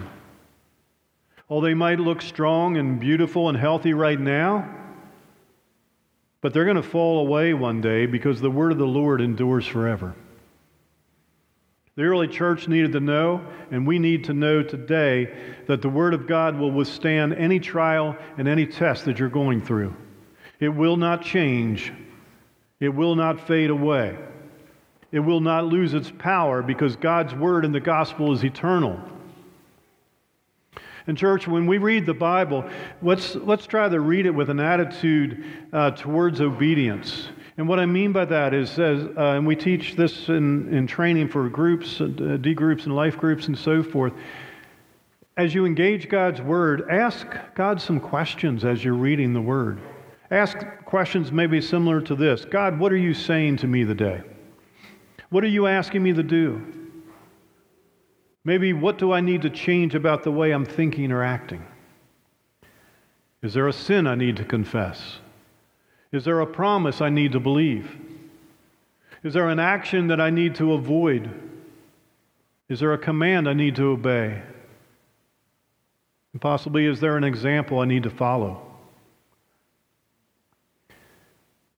Oh, 1.49 1.61
they 1.61 1.73
might 1.73 1.99
look 1.99 2.21
strong 2.21 2.77
and 2.77 2.99
beautiful 2.99 3.47
and 3.47 3.57
healthy 3.57 3.93
right 3.93 4.19
now, 4.19 4.67
but 6.41 6.53
they're 6.53 6.65
going 6.65 6.75
to 6.75 6.83
fall 6.83 7.19
away 7.19 7.53
one 7.53 7.79
day 7.79 8.05
because 8.05 8.41
the 8.41 8.51
word 8.51 8.71
of 8.71 8.77
the 8.77 8.85
Lord 8.85 9.21
endures 9.21 9.65
forever. 9.65 10.13
The 11.97 12.03
early 12.03 12.27
church 12.27 12.67
needed 12.67 12.91
to 12.91 12.99
know, 12.99 13.41
and 13.71 13.85
we 13.85 13.97
need 13.97 14.23
to 14.25 14.33
know 14.33 14.61
today, 14.61 15.35
that 15.65 15.81
the 15.81 15.89
Word 15.89 16.13
of 16.13 16.27
God 16.27 16.55
will 16.55 16.69
withstand 16.71 17.33
any 17.33 17.59
trial 17.59 18.15
and 18.37 18.47
any 18.47 18.67
test 18.67 19.05
that 19.05 19.17
you're 19.17 19.29
going 19.29 19.63
through. 19.63 19.95
It 20.59 20.69
will 20.69 20.95
not 20.95 21.23
change, 21.23 21.91
it 22.79 22.89
will 22.89 23.15
not 23.15 23.47
fade 23.47 23.71
away, 23.71 24.15
it 25.11 25.21
will 25.21 25.39
not 25.39 25.65
lose 25.65 25.95
its 25.95 26.11
power 26.19 26.61
because 26.61 26.95
God's 26.95 27.33
Word 27.33 27.65
in 27.65 27.71
the 27.71 27.79
gospel 27.79 28.31
is 28.31 28.45
eternal. 28.45 29.01
And, 31.07 31.17
church, 31.17 31.47
when 31.47 31.65
we 31.65 31.79
read 31.79 32.05
the 32.05 32.13
Bible, 32.13 32.69
let's, 33.01 33.33
let's 33.33 33.65
try 33.65 33.89
to 33.89 33.99
read 33.99 34.27
it 34.27 34.35
with 34.35 34.51
an 34.51 34.59
attitude 34.59 35.43
uh, 35.73 35.91
towards 35.91 36.41
obedience. 36.41 37.29
And 37.57 37.67
what 37.67 37.79
I 37.79 37.87
mean 37.87 38.11
by 38.11 38.25
that 38.25 38.53
is, 38.53 38.77
as, 38.77 39.03
uh, 39.03 39.33
and 39.35 39.45
we 39.45 39.55
teach 39.55 39.95
this 39.95 40.29
in, 40.29 40.71
in 40.71 40.85
training 40.85 41.27
for 41.27 41.49
groups, 41.49 41.99
uh, 41.99 42.37
D 42.39 42.53
groups 42.53 42.85
and 42.85 42.95
life 42.95 43.17
groups 43.17 43.47
and 43.47 43.57
so 43.57 43.81
forth. 43.81 44.13
As 45.37 45.55
you 45.55 45.65
engage 45.65 46.07
God's 46.07 46.39
Word, 46.39 46.87
ask 46.89 47.27
God 47.55 47.81
some 47.81 47.99
questions 47.99 48.63
as 48.63 48.83
you're 48.83 48.93
reading 48.93 49.33
the 49.33 49.41
Word. 49.41 49.79
Ask 50.29 50.57
questions 50.85 51.31
maybe 51.31 51.59
similar 51.59 51.99
to 52.01 52.15
this 52.15 52.45
God, 52.45 52.79
what 52.79 52.91
are 52.91 52.97
you 52.97 53.13
saying 53.13 53.57
to 53.57 53.67
me 53.67 53.85
today? 53.85 54.21
What 55.29 55.43
are 55.43 55.47
you 55.47 55.67
asking 55.67 56.03
me 56.03 56.13
to 56.13 56.23
do? 56.23 56.61
Maybe 58.45 58.71
what 58.71 58.97
do 58.97 59.11
I 59.11 59.19
need 59.19 59.41
to 59.41 59.49
change 59.49 59.95
about 59.95 60.23
the 60.23 60.31
way 60.31 60.51
I'm 60.51 60.65
thinking 60.65 61.11
or 61.11 61.23
acting? 61.23 61.65
Is 63.41 63.53
there 63.53 63.67
a 63.67 63.73
sin 63.73 64.07
I 64.07 64.15
need 64.15 64.37
to 64.37 64.45
confess? 64.45 65.19
Is 66.11 66.23
there 66.23 66.39
a 66.41 66.47
promise 66.47 67.01
I 67.01 67.09
need 67.09 67.33
to 67.33 67.39
believe? 67.39 67.95
Is 69.23 69.33
there 69.33 69.49
an 69.49 69.59
action 69.59 70.07
that 70.07 70.21
I 70.21 70.29
need 70.29 70.55
to 70.55 70.73
avoid? 70.73 71.29
Is 72.69 72.79
there 72.79 72.93
a 72.93 72.97
command 72.97 73.47
I 73.47 73.53
need 73.53 73.75
to 73.75 73.89
obey? 73.89 74.41
And 76.33 76.41
possibly, 76.41 76.85
is 76.85 76.99
there 76.99 77.17
an 77.17 77.23
example 77.23 77.79
I 77.79 77.85
need 77.85 78.03
to 78.03 78.09
follow? 78.09 78.61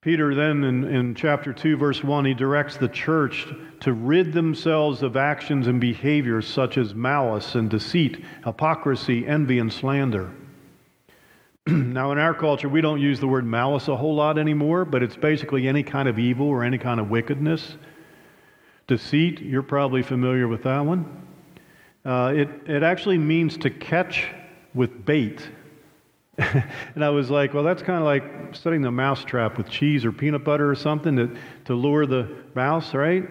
Peter, 0.02 0.34
then 0.34 0.64
in, 0.64 0.84
in 0.86 1.14
chapter 1.14 1.52
2, 1.52 1.76
verse 1.76 2.04
1, 2.04 2.26
he 2.26 2.34
directs 2.34 2.78
the 2.78 2.88
church 2.88 3.48
to 3.82 3.92
rid 3.92 4.32
themselves 4.32 5.04
of 5.04 5.18
actions 5.18 5.68
and 5.68 5.82
behaviors 5.82 6.48
such 6.48 6.78
as 6.78 6.96
malice 6.96 7.56
and 7.56 7.70
deceit, 7.70 8.24
hypocrisy, 8.46 9.28
envy, 9.28 9.60
and 9.60 9.72
slander. 9.72 10.32
now, 11.94 12.12
in 12.12 12.18
our 12.18 12.34
culture, 12.34 12.68
we 12.68 12.82
don't 12.82 13.00
use 13.00 13.20
the 13.20 13.28
word 13.28 13.46
malice 13.46 13.88
a 13.88 13.96
whole 13.96 14.16
lot 14.16 14.38
anymore, 14.38 14.86
but 14.86 15.04
it's 15.04 15.16
basically 15.16 15.68
any 15.68 15.84
kind 15.84 16.08
of 16.08 16.18
evil 16.18 16.48
or 16.48 16.64
any 16.64 16.78
kind 16.78 17.00
of 17.00 17.10
wickedness. 17.10 17.78
Deceit, 18.88 19.40
you're 19.42 19.62
probably 19.64 20.02
familiar 20.02 20.48
with 20.48 20.64
that 20.64 20.80
one. 20.80 21.28
Uh, 22.04 22.34
it, 22.36 22.50
it 22.66 22.82
actually 22.82 23.18
means 23.18 23.58
to 23.58 23.70
catch 23.70 24.28
with 24.74 25.06
bait. 25.06 25.48
and 26.38 27.04
I 27.04 27.10
was 27.10 27.30
like, 27.30 27.54
well, 27.54 27.64
that's 27.64 27.84
kind 27.84 28.00
of 28.00 28.06
like 28.06 28.56
setting 28.56 28.82
the 28.82 28.92
mouse 28.92 29.24
trap 29.24 29.58
with 29.58 29.70
cheese 29.70 30.06
or 30.06 30.12
peanut 30.12 30.44
butter 30.44 30.70
or 30.70 30.76
something 30.76 31.16
to, 31.18 31.38
to 31.66 31.76
lure 31.76 32.06
the 32.06 32.36
mouse, 32.56 32.94
right? 32.94 33.28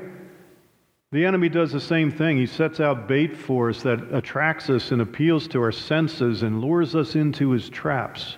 The 1.10 1.24
enemy 1.24 1.48
does 1.48 1.72
the 1.72 1.80
same 1.80 2.10
thing. 2.10 2.36
He 2.36 2.46
sets 2.46 2.80
out 2.80 3.08
bait 3.08 3.36
for 3.36 3.70
us 3.70 3.82
that 3.82 4.14
attracts 4.14 4.68
us 4.68 4.92
and 4.92 5.00
appeals 5.00 5.48
to 5.48 5.62
our 5.62 5.72
senses 5.72 6.42
and 6.42 6.60
lures 6.60 6.94
us 6.94 7.14
into 7.14 7.50
his 7.50 7.70
traps. 7.70 8.36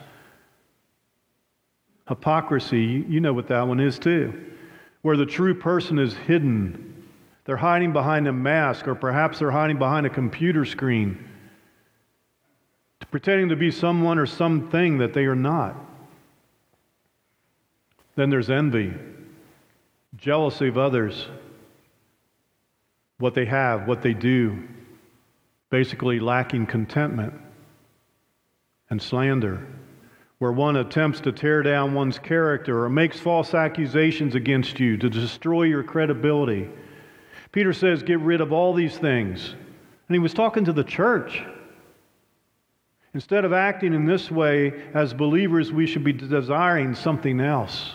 Hypocrisy, 2.08 3.04
you 3.08 3.20
know 3.20 3.32
what 3.32 3.48
that 3.48 3.66
one 3.66 3.80
is 3.80 3.98
too, 3.98 4.52
where 5.02 5.16
the 5.16 5.26
true 5.26 5.54
person 5.54 5.98
is 5.98 6.16
hidden. 6.16 7.04
They're 7.44 7.56
hiding 7.56 7.92
behind 7.92 8.28
a 8.28 8.32
mask, 8.32 8.86
or 8.86 8.94
perhaps 8.94 9.40
they're 9.40 9.50
hiding 9.50 9.78
behind 9.78 10.06
a 10.06 10.10
computer 10.10 10.64
screen 10.64 11.26
pretending 13.10 13.48
to 13.48 13.56
be 13.56 13.70
someone 13.70 14.18
or 14.18 14.26
something 14.26 14.98
that 14.98 15.12
they 15.12 15.24
are 15.24 15.36
not. 15.36 15.76
Then 18.14 18.30
there's 18.30 18.50
envy, 18.50 18.94
jealousy 20.16 20.68
of 20.68 20.78
others, 20.78 21.26
what 23.20 23.34
they 23.34 23.44
have, 23.44 23.86
what 23.86 24.02
they 24.02 24.14
do, 24.14 24.66
basically 25.70 26.18
lacking 26.18 26.66
contentment, 26.66 27.34
and 28.88 29.00
slander, 29.00 29.66
where 30.38 30.52
one 30.52 30.76
attempts 30.76 31.20
to 31.20 31.32
tear 31.32 31.62
down 31.62 31.94
one's 31.94 32.18
character 32.18 32.84
or 32.84 32.88
makes 32.88 33.20
false 33.20 33.54
accusations 33.54 34.34
against 34.34 34.80
you 34.80 34.96
to 34.96 35.08
destroy 35.08 35.64
your 35.64 35.82
credibility. 35.82 36.68
Peter 37.52 37.72
says, 37.72 38.02
Get 38.02 38.20
rid 38.20 38.40
of 38.40 38.52
all 38.52 38.72
these 38.72 38.96
things. 38.96 39.50
And 39.50 40.14
he 40.14 40.18
was 40.18 40.34
talking 40.34 40.64
to 40.64 40.72
the 40.72 40.82
church. 40.82 41.42
Instead 43.12 43.44
of 43.44 43.52
acting 43.52 43.92
in 43.92 44.06
this 44.06 44.30
way 44.30 44.72
as 44.94 45.12
believers, 45.12 45.72
we 45.72 45.86
should 45.86 46.04
be 46.04 46.12
desiring 46.12 46.94
something 46.94 47.40
else. 47.40 47.94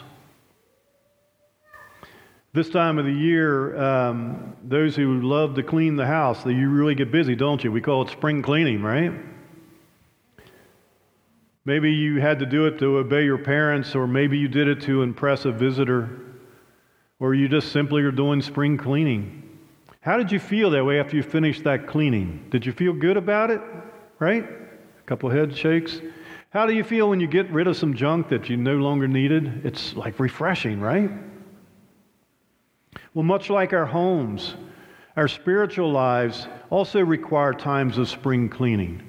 This 2.56 2.70
time 2.70 2.98
of 2.98 3.04
the 3.04 3.12
year, 3.12 3.78
um, 3.78 4.56
those 4.64 4.96
who 4.96 5.20
love 5.20 5.56
to 5.56 5.62
clean 5.62 5.98
the 5.98 6.06
house, 6.06 6.46
you 6.46 6.70
really 6.70 6.96
get 6.96 7.12
busy, 7.12 7.36
don't 7.36 7.62
you? 7.62 7.70
We 7.70 7.82
call 7.82 8.04
it 8.04 8.12
spring 8.12 8.42
cleaning, 8.42 8.82
right? 8.82 9.12
Maybe 11.66 11.92
you 11.92 12.22
had 12.22 12.40
to 12.40 12.46
do 12.46 12.66
it 12.68 12.80
to 12.80 13.00
obey 13.00 13.26
your 13.26 13.38
parents, 13.38 13.94
or 13.94 14.08
maybe 14.08 14.38
you 14.38 14.48
did 14.48 14.70
it 14.70 14.80
to 14.84 15.04
impress 15.04 15.44
a 15.44 15.52
visitor, 15.52 16.10
or 17.20 17.34
you 17.34 17.50
just 17.50 17.74
simply 17.74 18.04
are 18.04 18.12
doing 18.12 18.42
spring 18.42 18.78
cleaning. 18.78 19.60
How 20.00 20.16
did 20.16 20.32
you 20.32 20.40
feel 20.40 20.70
that 20.70 20.86
way 20.86 20.98
after 20.98 21.18
you 21.18 21.24
finished 21.24 21.66
that 21.66 21.88
cleaning? 21.88 22.48
Did 22.52 22.66
you 22.66 22.72
feel 22.72 22.94
good 22.94 23.18
about 23.18 23.52
it? 23.52 23.60
Right? 24.18 24.46
A 24.46 25.04
couple 25.08 25.30
head 25.30 25.58
shakes. 25.58 26.00
How 26.52 26.66
do 26.66 26.74
you 26.74 26.86
feel 26.86 27.10
when 27.10 27.20
you 27.20 27.28
get 27.28 27.52
rid 27.52 27.68
of 27.68 27.76
some 27.76 27.96
junk 27.96 28.30
that 28.30 28.48
you 28.48 28.56
no 28.56 28.76
longer 28.76 29.10
needed? 29.10 29.66
It's 29.66 29.94
like 29.98 30.22
refreshing, 30.22 30.80
right? 30.80 31.12
Well, 33.16 33.24
much 33.24 33.50
like 33.50 33.72
our 33.72 33.86
homes, 33.86 34.56
our 35.16 35.30
spiritual 35.30 35.90
lives 35.90 36.48
also 36.70 37.00
require 37.00 37.54
times 37.54 37.98
of 37.98 38.10
spring 38.10 38.50
cleaning. 38.50 39.02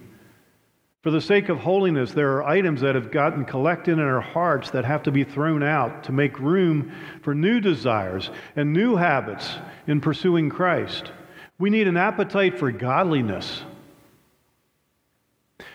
For 1.03 1.11
the 1.11 1.21
sake 1.21 1.49
of 1.49 1.59
holiness, 1.59 2.13
there 2.13 2.35
are 2.35 2.45
items 2.45 2.83
that 2.83 2.95
have 2.95 3.11
gotten 3.11 3.45
collected 3.45 3.95
in 3.95 3.99
our 3.99 4.21
hearts 4.21 4.71
that 4.71 4.85
have 4.85 5.03
to 5.03 5.11
be 5.11 5.25
thrown 5.25 5.65
out 5.65 6.05
to 6.05 6.13
make 6.13 6.39
room 6.39 6.93
for 7.23 7.35
new 7.35 7.59
desires 7.59 8.31
and 8.55 8.73
new 8.73 8.95
habits 8.95 9.57
in 9.89 10.01
pursuing 10.01 10.51
Christ. 10.51 11.11
We 11.59 11.69
need 11.69 11.89
an 11.89 11.97
appetite 11.97 12.61
for 12.61 12.71
godliness 12.71 13.65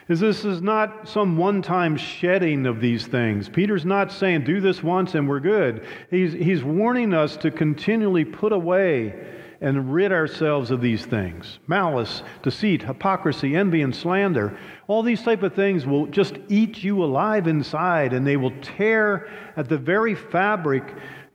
is 0.07 0.19
this 0.19 0.45
is 0.45 0.61
not 0.61 1.07
some 1.07 1.37
one 1.37 1.61
time 1.61 1.95
shedding 1.97 2.65
of 2.65 2.81
these 2.81 3.07
things. 3.07 3.47
Peter's 3.47 3.85
not 3.85 4.11
saying, 4.11 4.43
do 4.43 4.59
this 4.59 4.83
once 4.83 5.15
and 5.15 5.27
we're 5.27 5.39
good. 5.39 5.85
He's, 6.09 6.33
he's 6.33 6.63
warning 6.63 7.13
us 7.13 7.37
to 7.37 7.49
continually 7.49 8.25
put 8.25 8.51
away 8.51 9.15
and 9.61 9.93
rid 9.93 10.11
ourselves 10.11 10.71
of 10.71 10.81
these 10.81 11.05
things 11.05 11.59
malice, 11.67 12.23
deceit, 12.43 12.81
hypocrisy, 12.81 13.55
envy, 13.55 13.83
and 13.83 13.95
slander. 13.95 14.57
All 14.87 15.03
these 15.03 15.21
type 15.21 15.43
of 15.43 15.53
things 15.53 15.85
will 15.85 16.07
just 16.07 16.35
eat 16.49 16.83
you 16.83 17.03
alive 17.03 17.47
inside 17.47 18.13
and 18.13 18.25
they 18.25 18.37
will 18.37 18.53
tear 18.61 19.29
at 19.55 19.69
the 19.69 19.77
very 19.77 20.15
fabric 20.15 20.83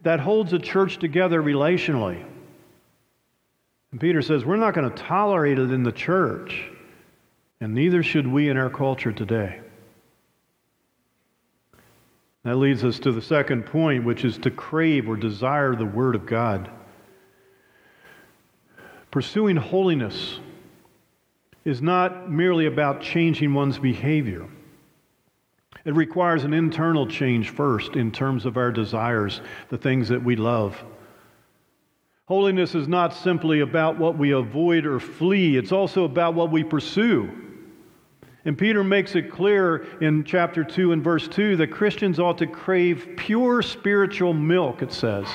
that 0.02 0.20
holds 0.20 0.52
a 0.52 0.58
church 0.58 0.98
together 0.98 1.42
relationally. 1.42 2.24
And 3.92 4.00
Peter 4.00 4.20
says, 4.20 4.44
We're 4.44 4.56
not 4.56 4.74
going 4.74 4.90
to 4.90 5.02
tolerate 5.02 5.58
it 5.58 5.70
in 5.70 5.82
the 5.82 5.92
church. 5.92 6.70
And 7.60 7.74
neither 7.74 8.02
should 8.02 8.26
we 8.26 8.48
in 8.48 8.56
our 8.56 8.70
culture 8.70 9.12
today. 9.12 9.60
That 12.44 12.56
leads 12.56 12.84
us 12.84 12.98
to 13.00 13.12
the 13.12 13.22
second 13.22 13.66
point, 13.66 14.04
which 14.04 14.24
is 14.24 14.38
to 14.38 14.50
crave 14.50 15.08
or 15.08 15.16
desire 15.16 15.74
the 15.74 15.86
Word 15.86 16.14
of 16.14 16.26
God. 16.26 16.70
Pursuing 19.10 19.56
holiness 19.56 20.38
is 21.64 21.82
not 21.82 22.30
merely 22.30 22.66
about 22.66 23.00
changing 23.00 23.52
one's 23.52 23.78
behavior. 23.78 24.46
It 25.84 25.94
requires 25.94 26.44
an 26.44 26.52
internal 26.52 27.06
change 27.06 27.50
first 27.50 27.96
in 27.96 28.12
terms 28.12 28.44
of 28.44 28.56
our 28.56 28.70
desires, 28.70 29.40
the 29.68 29.78
things 29.78 30.08
that 30.08 30.22
we 30.22 30.36
love. 30.36 30.84
Holiness 32.26 32.74
is 32.74 32.86
not 32.86 33.14
simply 33.14 33.60
about 33.60 33.98
what 33.98 34.18
we 34.18 34.32
avoid 34.32 34.84
or 34.84 35.00
flee, 35.00 35.56
it's 35.56 35.72
also 35.72 36.04
about 36.04 36.34
what 36.34 36.50
we 36.52 36.62
pursue. 36.62 37.45
And 38.46 38.56
Peter 38.56 38.84
makes 38.84 39.16
it 39.16 39.28
clear 39.28 39.88
in 40.00 40.22
chapter 40.22 40.62
2 40.62 40.92
and 40.92 41.02
verse 41.02 41.26
2 41.26 41.56
that 41.56 41.72
Christians 41.72 42.20
ought 42.20 42.38
to 42.38 42.46
crave 42.46 43.14
pure 43.16 43.60
spiritual 43.60 44.32
milk, 44.34 44.82
it 44.82 44.92
says, 44.92 45.26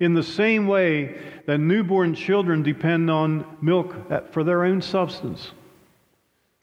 in 0.00 0.12
the 0.12 0.22
same 0.22 0.66
way 0.66 1.18
that 1.46 1.58
newborn 1.58 2.14
children 2.14 2.62
depend 2.62 3.10
on 3.10 3.56
milk 3.62 3.94
for 4.32 4.44
their 4.44 4.64
own 4.64 4.82
substance. 4.82 5.52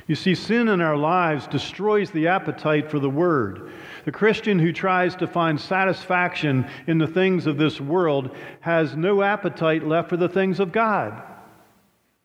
You 0.05 0.13
see, 0.13 0.35
sin 0.35 0.67
in 0.67 0.79
our 0.79 0.97
lives 0.97 1.47
destroys 1.47 2.11
the 2.11 2.27
appetite 2.27 2.91
for 2.91 2.99
the 2.99 3.09
Word. 3.09 3.71
The 4.05 4.11
Christian 4.11 4.59
who 4.59 4.71
tries 4.71 5.15
to 5.15 5.27
find 5.27 5.59
satisfaction 5.59 6.67
in 6.85 6.99
the 6.99 7.07
things 7.07 7.47
of 7.47 7.57
this 7.57 7.81
world 7.81 8.35
has 8.59 8.95
no 8.95 9.23
appetite 9.23 9.87
left 9.87 10.09
for 10.09 10.17
the 10.17 10.29
things 10.29 10.59
of 10.59 10.71
God 10.71 11.23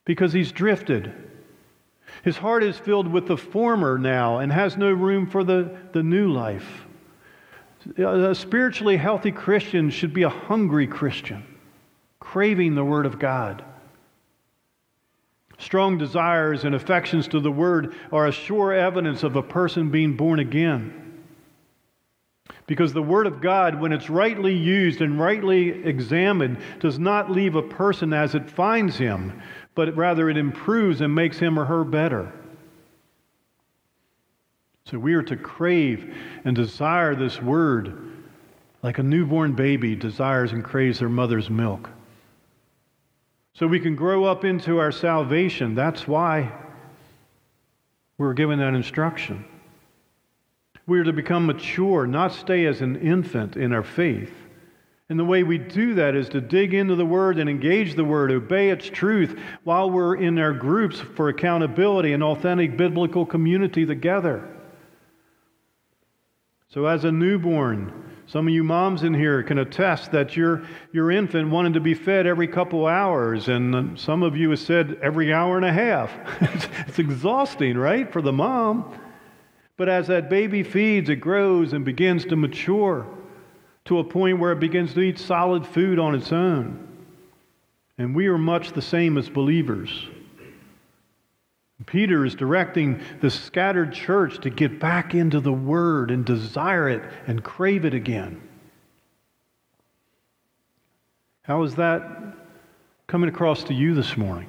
because 0.04 0.34
he's 0.34 0.52
drifted 0.52 1.14
his 2.24 2.38
heart 2.38 2.64
is 2.64 2.78
filled 2.78 3.06
with 3.06 3.26
the 3.26 3.36
former 3.36 3.98
now 3.98 4.38
and 4.38 4.50
has 4.50 4.78
no 4.78 4.90
room 4.90 5.28
for 5.28 5.44
the, 5.44 5.76
the 5.92 6.02
new 6.02 6.32
life. 6.32 6.86
A 7.98 8.34
spiritually 8.34 8.96
healthy 8.96 9.30
Christian 9.30 9.90
should 9.90 10.14
be 10.14 10.22
a 10.22 10.30
hungry 10.30 10.86
Christian, 10.86 11.44
craving 12.20 12.74
the 12.74 12.84
Word 12.84 13.04
of 13.04 13.18
God. 13.18 13.62
Strong 15.58 15.98
desires 15.98 16.64
and 16.64 16.74
affections 16.74 17.28
to 17.28 17.40
the 17.40 17.52
Word 17.52 17.94
are 18.10 18.26
a 18.26 18.32
sure 18.32 18.72
evidence 18.72 19.22
of 19.22 19.36
a 19.36 19.42
person 19.42 19.90
being 19.90 20.16
born 20.16 20.38
again. 20.38 21.22
Because 22.66 22.94
the 22.94 23.02
Word 23.02 23.26
of 23.26 23.42
God, 23.42 23.78
when 23.78 23.92
it's 23.92 24.08
rightly 24.08 24.54
used 24.54 25.02
and 25.02 25.20
rightly 25.20 25.84
examined, 25.84 26.56
does 26.80 26.98
not 26.98 27.30
leave 27.30 27.54
a 27.54 27.62
person 27.62 28.14
as 28.14 28.34
it 28.34 28.50
finds 28.50 28.96
him, 28.96 29.42
but 29.74 29.96
rather 29.96 30.30
it 30.30 30.36
improves 30.36 31.00
and 31.00 31.14
makes 31.14 31.38
him 31.38 31.58
or 31.58 31.64
her 31.64 31.84
better. 31.84 32.32
So 34.86 34.98
we 34.98 35.14
are 35.14 35.22
to 35.22 35.36
crave 35.36 36.14
and 36.44 36.54
desire 36.54 37.14
this 37.14 37.40
word 37.40 38.12
like 38.82 38.98
a 38.98 39.02
newborn 39.02 39.54
baby 39.54 39.96
desires 39.96 40.52
and 40.52 40.62
craves 40.62 40.98
their 40.98 41.08
mother's 41.08 41.48
milk. 41.48 41.88
So 43.54 43.66
we 43.66 43.80
can 43.80 43.96
grow 43.96 44.24
up 44.24 44.44
into 44.44 44.78
our 44.78 44.92
salvation. 44.92 45.74
That's 45.74 46.06
why 46.06 46.52
we're 48.18 48.34
given 48.34 48.58
that 48.58 48.74
instruction. 48.74 49.44
We 50.86 51.00
are 51.00 51.04
to 51.04 51.12
become 51.12 51.46
mature, 51.46 52.06
not 52.06 52.32
stay 52.32 52.66
as 52.66 52.82
an 52.82 52.96
infant 52.96 53.56
in 53.56 53.72
our 53.72 53.82
faith. 53.82 54.32
And 55.14 55.20
the 55.20 55.24
way 55.24 55.44
we 55.44 55.58
do 55.58 55.94
that 55.94 56.16
is 56.16 56.28
to 56.30 56.40
dig 56.40 56.74
into 56.74 56.96
the 56.96 57.06
Word 57.06 57.38
and 57.38 57.48
engage 57.48 57.94
the 57.94 58.02
Word, 58.02 58.32
obey 58.32 58.70
its 58.70 58.90
truth 58.90 59.38
while 59.62 59.88
we're 59.88 60.16
in 60.16 60.40
our 60.40 60.52
groups 60.52 60.98
for 60.98 61.28
accountability 61.28 62.12
and 62.12 62.20
authentic 62.20 62.76
biblical 62.76 63.24
community 63.24 63.86
together. 63.86 64.44
So, 66.66 66.86
as 66.86 67.04
a 67.04 67.12
newborn, 67.12 67.92
some 68.26 68.48
of 68.48 68.54
you 68.54 68.64
moms 68.64 69.04
in 69.04 69.14
here 69.14 69.44
can 69.44 69.58
attest 69.58 70.10
that 70.10 70.36
your, 70.36 70.64
your 70.92 71.12
infant 71.12 71.48
wanted 71.48 71.74
to 71.74 71.80
be 71.80 71.94
fed 71.94 72.26
every 72.26 72.48
couple 72.48 72.88
hours, 72.88 73.46
and 73.46 73.96
some 73.96 74.24
of 74.24 74.36
you 74.36 74.50
have 74.50 74.58
said 74.58 74.98
every 75.00 75.32
hour 75.32 75.56
and 75.56 75.64
a 75.64 75.72
half. 75.72 76.10
it's 76.88 76.98
exhausting, 76.98 77.78
right, 77.78 78.12
for 78.12 78.20
the 78.20 78.32
mom. 78.32 78.98
But 79.76 79.88
as 79.88 80.08
that 80.08 80.28
baby 80.28 80.64
feeds, 80.64 81.08
it 81.08 81.20
grows 81.20 81.72
and 81.72 81.84
begins 81.84 82.24
to 82.24 82.34
mature 82.34 83.06
to 83.86 83.98
a 83.98 84.04
point 84.04 84.38
where 84.38 84.52
it 84.52 84.60
begins 84.60 84.94
to 84.94 85.00
eat 85.00 85.18
solid 85.18 85.66
food 85.66 85.98
on 85.98 86.14
its 86.14 86.32
own. 86.32 86.88
And 87.98 88.14
we 88.14 88.26
are 88.26 88.38
much 88.38 88.72
the 88.72 88.82
same 88.82 89.18
as 89.18 89.28
believers. 89.28 90.08
Peter 91.86 92.24
is 92.24 92.34
directing 92.34 93.00
the 93.20 93.30
scattered 93.30 93.92
church 93.92 94.40
to 94.40 94.48
get 94.48 94.80
back 94.80 95.14
into 95.14 95.40
the 95.40 95.52
Word 95.52 96.10
and 96.10 96.24
desire 96.24 96.88
it 96.88 97.02
and 97.26 97.44
crave 97.44 97.84
it 97.84 97.94
again. 97.94 98.40
How 101.42 101.62
is 101.62 101.74
that 101.74 102.34
coming 103.06 103.28
across 103.28 103.64
to 103.64 103.74
you 103.74 103.94
this 103.94 104.16
morning? 104.16 104.48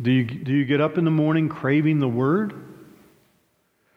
Do 0.00 0.10
you, 0.10 0.24
do 0.24 0.52
you 0.52 0.64
get 0.64 0.80
up 0.80 0.96
in 0.96 1.04
the 1.04 1.10
morning 1.10 1.48
craving 1.48 1.98
the 1.98 2.08
Word? 2.08 2.71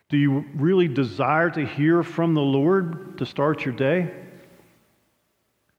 Do 0.10 0.18
you 0.18 0.46
really 0.56 0.88
desire 0.88 1.50
to 1.50 1.66
hear 1.66 2.04
from 2.04 2.36
the 2.36 2.42
Lord 2.42 3.18
to 3.18 3.26
start 3.26 3.66
your 3.66 3.74
day? 3.74 4.12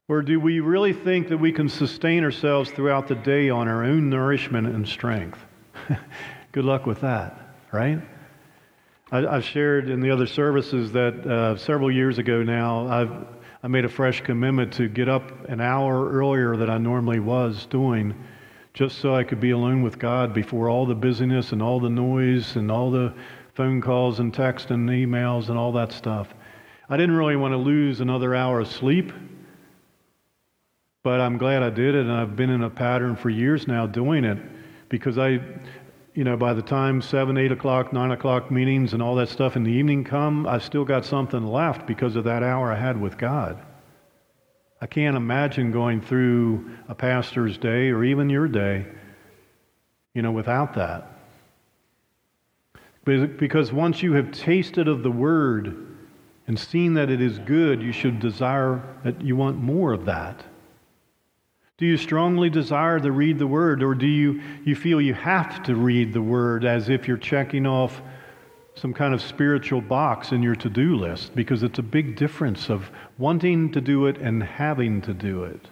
Or 0.09 0.21
do 0.21 0.39
we 0.39 0.59
really 0.59 0.93
think 0.93 1.29
that 1.29 1.37
we 1.37 1.51
can 1.51 1.69
sustain 1.69 2.23
ourselves 2.23 2.71
throughout 2.71 3.07
the 3.07 3.15
day 3.15 3.49
on 3.49 3.67
our 3.67 3.83
own 3.83 4.09
nourishment 4.09 4.67
and 4.67 4.87
strength? 4.87 5.39
Good 6.51 6.65
luck 6.65 6.85
with 6.85 7.01
that, 7.01 7.55
right? 7.71 8.01
I, 9.11 9.21
have 9.21 9.45
shared 9.45 9.89
in 9.89 10.01
the 10.01 10.11
other 10.11 10.27
services 10.27 10.91
that 10.91 11.25
uh, 11.25 11.55
several 11.55 11.89
years 11.89 12.17
ago 12.17 12.43
now, 12.43 12.87
I've, 12.87 13.27
I 13.63 13.67
made 13.69 13.85
a 13.85 13.89
fresh 13.89 14.21
commitment 14.21 14.73
to 14.73 14.89
get 14.89 15.07
up 15.07 15.47
an 15.47 15.61
hour 15.61 16.09
earlier 16.09 16.57
than 16.57 16.69
I 16.69 16.77
normally 16.77 17.19
was 17.19 17.65
doing, 17.67 18.13
just 18.73 18.99
so 18.99 19.15
I 19.15 19.23
could 19.23 19.39
be 19.39 19.51
alone 19.51 19.81
with 19.81 19.97
God 19.97 20.33
before 20.33 20.67
all 20.67 20.85
the 20.85 20.95
busyness 20.95 21.53
and 21.53 21.61
all 21.61 21.79
the 21.79 21.89
noise 21.89 22.57
and 22.57 22.69
all 22.69 22.91
the 22.91 23.13
phone 23.57 23.81
calls 23.81 24.19
and 24.19 24.33
text 24.33 24.71
and 24.71 24.87
emails 24.87 25.49
and 25.49 25.57
all 25.57 25.73
that 25.73 25.91
stuff. 25.91 26.33
I 26.87 26.95
didn't 26.95 27.17
really 27.17 27.35
want 27.35 27.51
to 27.51 27.57
lose 27.57 27.99
another 27.99 28.33
hour 28.33 28.61
of 28.61 28.69
sleep 28.69 29.11
but 31.07 31.21
I'm 31.21 31.37
glad 31.37 31.63
I 31.63 31.69
did 31.69 31.95
it, 31.95 32.01
and 32.01 32.11
I've 32.11 32.35
been 32.35 32.49
in 32.49 32.63
a 32.63 32.69
pattern 32.69 33.15
for 33.15 33.29
years 33.29 33.65
now 33.65 33.87
doing 33.87 34.25
it 34.25 34.37
because 34.89 35.17
I, 35.17 35.39
you 36.13 36.25
know, 36.25 36.35
by 36.35 36.53
the 36.53 36.61
time 36.61 37.01
seven, 37.01 37.37
eight 37.37 37.53
o'clock, 37.53 37.93
nine 37.93 38.11
o'clock 38.11 38.51
meetings 38.51 38.91
and 38.91 39.01
all 39.01 39.15
that 39.15 39.29
stuff 39.29 39.55
in 39.55 39.63
the 39.63 39.71
evening 39.71 40.03
come, 40.03 40.45
I 40.45 40.57
still 40.57 40.83
got 40.83 41.05
something 41.05 41.47
left 41.47 41.87
because 41.87 42.17
of 42.17 42.25
that 42.25 42.43
hour 42.43 42.73
I 42.73 42.75
had 42.77 42.99
with 42.99 43.17
God. 43.17 43.57
I 44.81 44.87
can't 44.87 45.15
imagine 45.15 45.71
going 45.71 46.01
through 46.01 46.71
a 46.89 46.93
pastor's 46.93 47.57
day 47.57 47.89
or 47.89 48.03
even 48.03 48.29
your 48.29 48.49
day, 48.49 48.85
you 50.13 50.21
know, 50.21 50.33
without 50.33 50.73
that. 50.73 51.16
Because 53.07 53.71
once 53.71 54.03
you 54.03 54.13
have 54.13 54.31
tasted 54.31 54.87
of 54.87 55.01
the 55.01 55.11
word 55.11 55.87
and 56.47 56.59
seen 56.59 56.93
that 56.95 57.09
it 57.09 57.21
is 57.21 57.39
good, 57.39 57.81
you 57.81 57.91
should 57.91 58.19
desire 58.19 58.83
that 59.03 59.21
you 59.21 59.35
want 59.35 59.57
more 59.57 59.93
of 59.93 60.05
that. 60.05 60.43
Do 61.77 61.85
you 61.85 61.95
strongly 61.95 62.49
desire 62.49 62.99
to 62.99 63.11
read 63.11 63.37
the 63.37 63.45
Word, 63.45 63.83
or 63.83 63.93
do 63.93 64.07
you, 64.07 64.41
you 64.65 64.75
feel 64.75 64.99
you 64.99 65.13
have 65.13 65.61
to 65.63 65.75
read 65.75 66.11
the 66.11 66.21
Word 66.21 66.65
as 66.65 66.89
if 66.89 67.07
you're 67.07 67.17
checking 67.17 67.67
off 67.67 68.01
some 68.73 68.95
kind 68.95 69.13
of 69.13 69.21
spiritual 69.21 69.81
box 69.81 70.31
in 70.31 70.41
your 70.41 70.55
to 70.55 70.69
do 70.69 70.95
list? 70.95 71.35
Because 71.35 71.61
it's 71.61 71.77
a 71.77 71.83
big 71.83 72.15
difference 72.15 72.69
of 72.71 72.89
wanting 73.19 73.71
to 73.73 73.81
do 73.81 74.07
it 74.07 74.17
and 74.17 74.41
having 74.41 75.01
to 75.01 75.13
do 75.13 75.43
it. 75.43 75.67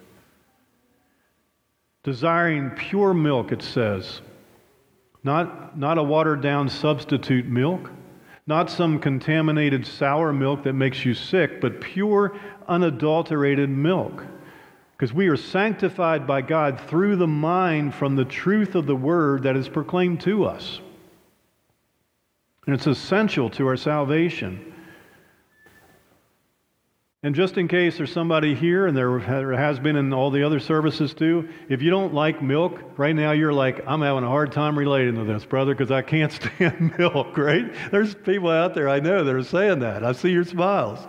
Desiring 2.04 2.69
pure 2.69 3.15
milk, 3.15 3.52
it 3.52 3.63
says, 3.63 4.21
not, 5.26 5.78
not 5.78 5.98
a 5.98 6.04
watered 6.04 6.42
down 6.42 6.70
substitute 6.70 7.46
milk, 7.46 7.92
not 8.48 8.70
some 8.70 9.00
contaminated 9.00 9.86
sour 9.86 10.32
milk 10.32 10.64
that 10.64 10.74
makes 10.74 11.04
you 11.04 11.14
sick, 11.14 11.60
but 11.60 11.82
pure, 11.82 12.38
unadulterated 12.68 13.70
milk 13.70 14.24
because 14.96 15.14
we 15.14 15.28
are 15.28 15.36
sanctified 15.36 16.26
by 16.26 16.42
God 16.42 16.80
through 16.80 17.18
the 17.18 17.28
mind 17.28 17.94
from 17.94 18.16
the 18.16 18.24
truth 18.24 18.76
of 18.76 18.86
the 18.86 18.96
word 18.96 19.44
that 19.44 19.58
is 19.58 19.68
proclaimed 19.68 20.22
to 20.22 20.46
us. 20.46 20.80
And 22.66 22.74
it's 22.74 22.88
essential 22.88 23.50
to 23.52 23.68
our 23.68 23.76
salvation. 23.76 24.74
And 27.26 27.34
just 27.34 27.58
in 27.58 27.68
case 27.68 27.98
there's 27.98 28.12
somebody 28.12 28.54
here, 28.54 28.86
and 28.86 28.96
there 28.96 29.18
has 29.18 29.80
been 29.80 29.96
in 29.96 30.14
all 30.14 30.30
the 30.30 30.44
other 30.44 30.60
services 30.60 31.12
too, 31.16 31.50
if 31.70 31.82
you 31.82 31.90
don't 31.90 32.14
like 32.14 32.44
milk, 32.44 32.80
right 32.98 33.16
now 33.16 33.32
you're 33.32 33.52
like, 33.52 33.84
I'm 33.88 34.04
having 34.04 34.24
a 34.24 34.28
hard 34.28 34.52
time 34.52 34.78
relating 34.78 35.16
to 35.16 35.24
this, 35.24 35.44
brother, 35.44 35.74
because 35.74 35.90
I 35.90 36.04
can't 36.04 36.32
stand 36.60 36.96
milk, 37.00 37.36
right? 37.36 37.66
There's 37.90 38.14
people 38.14 38.50
out 38.50 38.76
there 38.76 38.88
I 38.88 39.00
know 39.00 39.24
that 39.24 39.34
are 39.34 39.44
saying 39.44 39.80
that. 39.80 40.04
I 40.04 40.12
see 40.12 40.30
your 40.30 40.44
smiles. 40.44 41.00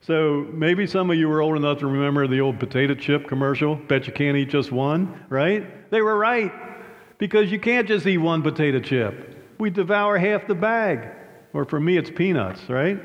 So 0.00 0.48
maybe 0.50 0.86
some 0.86 1.10
of 1.10 1.18
you 1.18 1.28
were 1.28 1.42
old 1.42 1.58
enough 1.58 1.80
to 1.80 1.88
remember 1.88 2.26
the 2.26 2.40
old 2.40 2.58
potato 2.58 2.94
chip 2.94 3.28
commercial. 3.28 3.76
Bet 3.76 4.06
you 4.06 4.14
can't 4.14 4.38
eat 4.38 4.48
just 4.48 4.72
one, 4.72 5.26
right? 5.28 5.90
They 5.90 6.00
were 6.00 6.16
right 6.16 6.52
because 7.18 7.52
you 7.52 7.60
can't 7.60 7.86
just 7.86 8.06
eat 8.06 8.16
one 8.16 8.40
potato 8.40 8.80
chip. 8.80 9.36
We 9.58 9.68
devour 9.68 10.16
half 10.16 10.46
the 10.46 10.54
bag. 10.54 11.06
Or 11.54 11.64
for 11.64 11.80
me, 11.80 11.96
it's 11.96 12.10
peanuts, 12.10 12.68
right? 12.68 13.00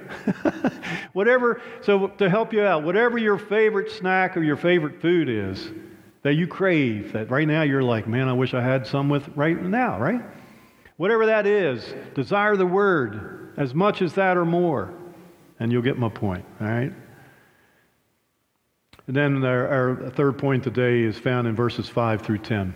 whatever, 1.13 1.62
so 1.81 2.07
to 2.07 2.29
help 2.29 2.51
you 2.51 2.63
out, 2.63 2.83
whatever 2.83 3.17
your 3.17 3.38
favorite 3.38 3.91
snack 3.91 4.35
or 4.35 4.43
your 4.43 4.57
favorite 4.57 5.01
food 5.01 5.29
is 5.29 5.71
that 6.23 6.33
you 6.33 6.47
crave, 6.47 7.13
that 7.13 7.31
right 7.31 7.47
now 7.47 7.62
you're 7.62 7.83
like, 7.83 8.07
man, 8.07 8.27
I 8.27 8.33
wish 8.33 8.53
I 8.53 8.62
had 8.62 8.85
some 8.85 9.07
with 9.07 9.29
right 9.38 9.62
now, 9.62 9.97
right? 9.99 10.21
Whatever 10.97 11.27
that 11.27 11.47
is, 11.47 11.93
desire 12.15 12.57
the 12.57 12.65
word 12.65 13.53
as 13.55 13.73
much 13.73 14.01
as 14.01 14.15
that 14.15 14.35
or 14.35 14.43
more 14.43 14.93
and 15.59 15.71
you'll 15.71 15.81
get 15.81 15.97
my 15.97 16.09
point, 16.09 16.45
all 16.62 16.67
right? 16.67 16.93
And 19.07 19.15
then 19.15 19.43
our, 19.43 19.67
our 19.67 20.09
third 20.12 20.38
point 20.38 20.63
today 20.63 21.01
is 21.01 21.17
found 21.17 21.47
in 21.47 21.55
verses 21.55 21.89
5 21.89 22.21
through 22.21 22.38
10. 22.39 22.73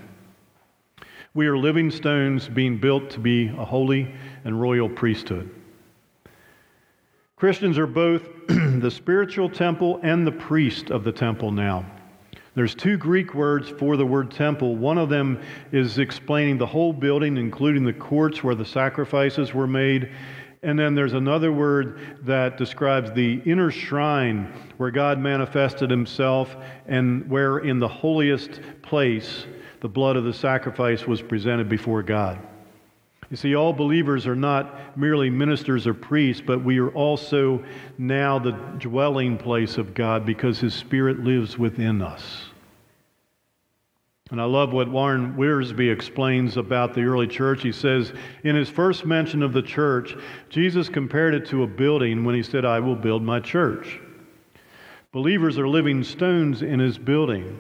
We 1.34 1.48
are 1.48 1.58
living 1.58 1.90
stones 1.90 2.48
being 2.48 2.78
built 2.78 3.10
to 3.12 3.20
be 3.20 3.48
a 3.48 3.66
holy 3.66 4.14
and 4.44 4.60
royal 4.60 4.90
priesthood. 4.90 5.50
Christians 7.44 7.78
are 7.78 7.86
both 7.86 8.30
the 8.48 8.90
spiritual 8.90 9.50
temple 9.50 10.00
and 10.02 10.26
the 10.26 10.32
priest 10.32 10.92
of 10.92 11.04
the 11.04 11.12
temple 11.12 11.52
now. 11.52 11.86
There's 12.56 12.74
two 12.74 12.96
Greek 12.96 13.34
words 13.34 13.68
for 13.68 13.98
the 13.98 14.06
word 14.06 14.32
temple. 14.32 14.78
One 14.78 14.98
of 14.98 15.10
them 15.10 15.42
is 15.74 15.98
explaining 15.98 16.58
the 16.58 16.66
whole 16.66 16.94
building, 16.94 17.36
including 17.36 17.84
the 17.84 17.92
courts 17.92 18.46
where 18.46 18.56
the 18.56 18.64
sacrifices 18.64 19.54
were 19.54 19.68
made, 19.68 20.10
and 20.62 20.80
then 20.80 20.96
there's 20.96 21.16
another 21.16 21.52
word 21.52 22.18
that 22.22 22.58
describes 22.58 23.12
the 23.12 23.42
inner 23.44 23.72
shrine 23.72 24.46
where 24.78 24.90
God 24.90 25.20
manifested 25.20 25.90
himself 25.90 26.56
and 26.88 27.30
where 27.30 27.58
in 27.58 27.78
the 27.78 27.90
holiest 27.90 28.62
place 28.84 29.48
the 29.82 29.90
blood 29.90 30.16
of 30.16 30.24
the 30.24 30.32
sacrifice 30.32 31.06
was 31.06 31.22
presented 31.22 31.68
before 31.68 32.04
God. 32.04 32.40
You 33.34 33.38
see, 33.38 33.56
all 33.56 33.74
believers 33.74 34.28
are 34.28 34.36
not 34.36 34.96
merely 34.96 35.28
ministers 35.32 35.88
or 35.88 35.96
priests, 35.96 36.44
but 36.46 36.64
we 36.64 36.78
are 36.78 36.92
also 36.92 37.66
now 37.98 38.38
the 38.38 38.52
dwelling 38.52 39.40
place 39.40 39.80
of 39.80 39.96
God 39.96 40.24
because 40.24 40.60
his 40.60 40.76
Spirit 40.76 41.22
lives 41.22 41.58
within 41.58 42.04
us. 42.04 42.44
And 44.30 44.40
I 44.40 44.44
love 44.44 44.72
what 44.72 44.88
Warren 44.88 45.34
Wiersbe 45.34 45.92
explains 45.92 46.58
about 46.58 46.94
the 46.94 47.02
early 47.02 47.26
church. 47.26 47.64
He 47.64 47.72
says, 47.72 48.14
in 48.44 48.56
his 48.56 48.70
first 48.70 49.04
mention 49.04 49.42
of 49.42 49.52
the 49.52 49.64
church, 49.64 50.16
Jesus 50.50 50.88
compared 50.88 51.34
it 51.34 51.48
to 51.48 51.64
a 51.64 51.68
building 51.68 52.24
when 52.24 52.36
he 52.36 52.44
said, 52.44 52.66
I 52.66 52.80
will 52.82 52.96
build 52.96 53.24
my 53.24 53.40
church. 53.40 54.00
Believers 55.12 55.58
are 55.58 55.68
living 55.68 56.04
stones 56.04 56.62
in 56.62 56.80
his 56.80 57.00
building. 57.00 57.58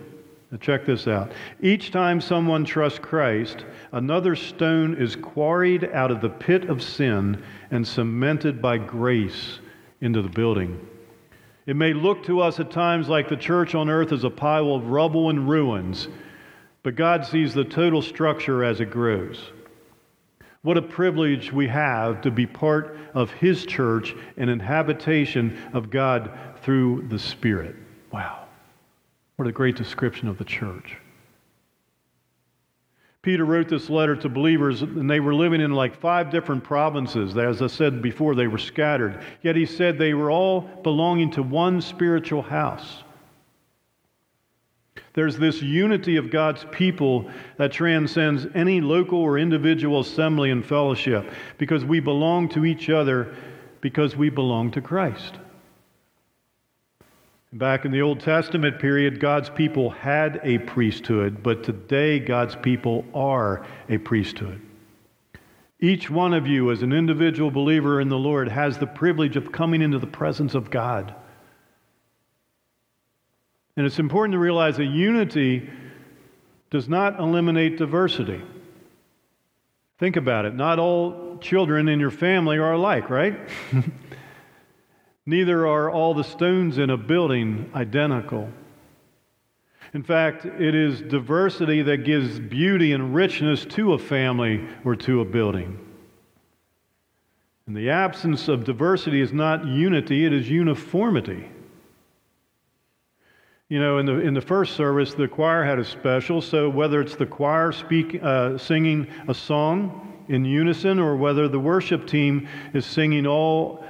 Now 0.54 0.60
check 0.60 0.86
this 0.86 1.08
out. 1.08 1.32
Each 1.64 1.90
time 1.90 2.22
someone 2.22 2.64
trusts 2.64 3.00
Christ, 3.00 3.66
another 3.92 4.36
stone 4.36 4.94
is 4.94 5.16
quarried 5.16 5.90
out 5.92 6.12
of 6.12 6.22
the 6.22 6.30
pit 6.30 6.66
of 6.66 6.84
sin 6.84 7.42
and 7.72 7.88
cemented 7.88 8.62
by 8.62 8.78
grace 8.78 9.58
into 10.02 10.22
the 10.22 10.30
building. 10.30 10.80
It 11.66 11.76
may 11.76 11.92
look 11.92 12.24
to 12.26 12.40
us 12.40 12.60
at 12.60 12.70
times 12.70 13.10
like 13.10 13.30
the 13.30 13.36
church 13.36 13.74
on 13.74 13.90
earth 13.90 14.12
is 14.12 14.26
a 14.26 14.30
pile 14.30 14.76
of 14.76 14.92
rubble 14.92 15.32
and 15.32 15.50
ruins, 15.50 16.08
but 16.84 16.96
God 16.96 17.26
sees 17.26 17.56
the 17.56 17.66
total 17.66 18.04
structure 18.04 18.64
as 18.64 18.80
it 18.80 18.92
grows. 18.92 19.50
What 20.62 20.78
a 20.78 20.84
privilege 20.84 21.52
we 21.52 21.68
have 21.70 22.22
to 22.22 22.30
be 22.30 22.46
part 22.46 22.96
of 23.16 23.32
His 23.32 23.66
church 23.66 24.14
and 24.38 24.52
an 24.52 24.60
habitation 24.60 25.58
of 25.74 25.90
God 25.90 26.30
through 26.62 27.08
the 27.10 27.18
Spirit. 27.18 27.76
Wow. 28.12 28.43
What 29.36 29.48
a 29.48 29.52
great 29.52 29.76
description 29.76 30.28
of 30.28 30.38
the 30.38 30.46
church. 30.46 30.98
Peter 33.24 33.46
wrote 33.46 33.70
this 33.70 33.90
letter 33.90 34.18
to 34.18 34.28
believers, 34.28 34.82
and 34.82 35.10
they 35.10 35.22
were 35.22 35.34
living 35.34 35.62
in 35.62 35.72
like 35.72 36.00
five 36.00 36.30
different 36.30 36.62
provinces. 36.64 37.38
As 37.38 37.62
I 37.62 37.68
said 37.68 38.02
before, 38.02 38.36
they 38.36 38.48
were 38.48 38.58
scattered. 38.58 39.24
Yet 39.42 39.56
he 39.56 39.66
said 39.66 39.98
they 39.98 40.14
were 40.14 40.30
all 40.30 40.62
belonging 40.84 41.32
to 41.32 41.42
one 41.42 41.80
spiritual 41.80 42.42
house. 42.42 43.04
There's 45.14 45.38
this 45.38 45.62
unity 45.62 46.18
of 46.18 46.32
God's 46.32 46.66
people 46.72 47.30
that 47.58 47.72
transcends 47.72 48.46
any 48.56 48.82
local 48.82 49.20
or 49.20 49.38
individual 49.38 50.02
assembly 50.02 50.52
and 50.52 50.66
fellowship 50.66 51.32
because 51.58 51.86
we 51.86 52.00
belong 52.00 52.50
to 52.50 52.66
each 52.66 52.90
other 52.90 53.34
because 53.80 54.18
we 54.18 54.30
belong 54.30 54.72
to 54.72 54.82
Christ. 54.82 55.36
Back 57.54 57.86
in 57.86 57.92
the 57.92 58.02
Old 58.02 58.20
Testament 58.20 58.80
period, 58.80 59.20
God's 59.20 59.48
people 59.52 59.92
had 59.92 60.42
a 60.44 60.58
priesthood, 60.58 61.44
but 61.44 61.64
today 61.64 62.20
God's 62.20 62.56
people 62.56 63.06
are 63.14 63.64
a 63.88 64.00
priesthood. 64.00 64.60
Each 65.80 66.10
one 66.10 66.34
of 66.34 66.48
you, 66.48 66.72
as 66.72 66.82
an 66.82 66.92
individual 66.92 67.52
believer 67.52 68.02
in 68.02 68.10
the 68.10 68.18
Lord, 68.18 68.50
has 68.50 68.80
the 68.80 68.88
privilege 68.88 69.36
of 69.36 69.52
coming 69.52 69.84
into 69.84 70.00
the 70.00 70.08
presence 70.08 70.56
of 70.56 70.72
God. 70.72 71.14
And 73.78 73.86
it's 73.86 74.00
important 74.00 74.34
to 74.34 74.40
realize 74.40 74.78
that 74.78 74.86
unity 74.86 75.70
does 76.72 76.90
not 76.90 77.20
eliminate 77.20 77.78
diversity. 77.78 78.42
Think 80.00 80.16
about 80.16 80.46
it. 80.46 80.56
Not 80.56 80.80
all 80.80 81.38
children 81.38 81.88
in 81.88 82.00
your 82.00 82.10
family 82.10 82.58
are 82.58 82.74
alike, 82.74 83.12
right? 83.12 83.38
Neither 85.26 85.66
are 85.68 85.90
all 85.90 86.14
the 86.14 86.24
stones 86.24 86.78
in 86.78 86.90
a 86.90 86.98
building 86.98 87.72
identical. 87.74 88.50
In 89.94 90.04
fact, 90.04 90.46
it 90.46 90.76
is 90.76 91.02
diversity 91.02 91.82
that 91.84 92.04
gives 92.04 92.40
beauty 92.40 92.94
and 92.94 93.14
richness 93.14 93.64
to 93.66 93.94
a 93.94 93.98
family 93.98 94.68
or 94.84 94.96
to 94.98 95.22
a 95.22 95.26
building. 95.26 95.80
And 97.68 97.78
the 97.78 97.92
absence 97.92 98.48
of 98.50 98.66
diversity 98.66 99.22
is 99.22 99.32
not 99.32 99.66
unity, 99.66 100.26
it 100.26 100.34
is 100.34 100.50
uniformity. 100.50 101.48
You 103.70 103.80
know, 103.80 104.00
in 104.00 104.06
the, 104.06 104.20
in 104.20 104.34
the 104.34 104.42
first 104.42 104.76
service, 104.76 105.14
the 105.14 105.28
choir 105.28 105.64
had 105.64 105.80
a 105.80 105.86
special, 105.86 106.42
so 106.42 106.70
whether 106.70 107.00
it's 107.00 107.16
the 107.16 107.26
choir 107.26 107.72
speak, 107.72 108.22
uh, 108.22 108.58
singing 108.58 109.08
a 109.28 109.34
song 109.34 110.24
in 110.28 110.44
unison 110.44 111.00
or 111.00 111.16
whether 111.16 111.48
the 111.48 111.60
worship 111.60 112.06
team 112.06 112.48
is 112.74 112.86
singing 112.86 113.26
all 113.26 113.84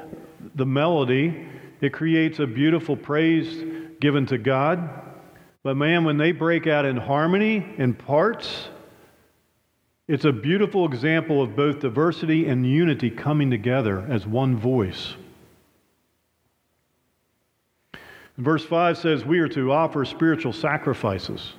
the 0.56 0.66
melody, 0.66 1.48
it 1.82 1.94
creates 1.94 2.40
a 2.40 2.48
beautiful 2.48 2.96
praise 2.96 3.64
given 4.00 4.26
to 4.28 4.38
God. 4.38 4.90
But 5.64 5.78
man, 5.78 6.04
when 6.04 6.18
they 6.18 6.32
break 6.32 6.68
out 6.68 6.86
in 6.86 6.98
harmony 6.98 7.66
in 7.78 7.94
parts, 7.94 8.68
it's 10.08 10.26
a 10.26 10.32
beautiful 10.32 10.86
example 10.86 11.42
of 11.42 11.56
both 11.56 11.80
diversity 11.80 12.48
and 12.48 12.66
unity 12.66 13.10
coming 13.10 13.50
together 13.50 14.06
as 14.10 14.28
one 14.28 14.58
voice. 14.58 15.16
Verse 18.38 18.66
5 18.66 18.98
says, 18.98 19.24
We 19.24 19.40
are 19.40 19.48
to 19.50 19.72
offer 19.72 20.04
spiritual 20.06 20.54
sacrifices. 20.54 21.54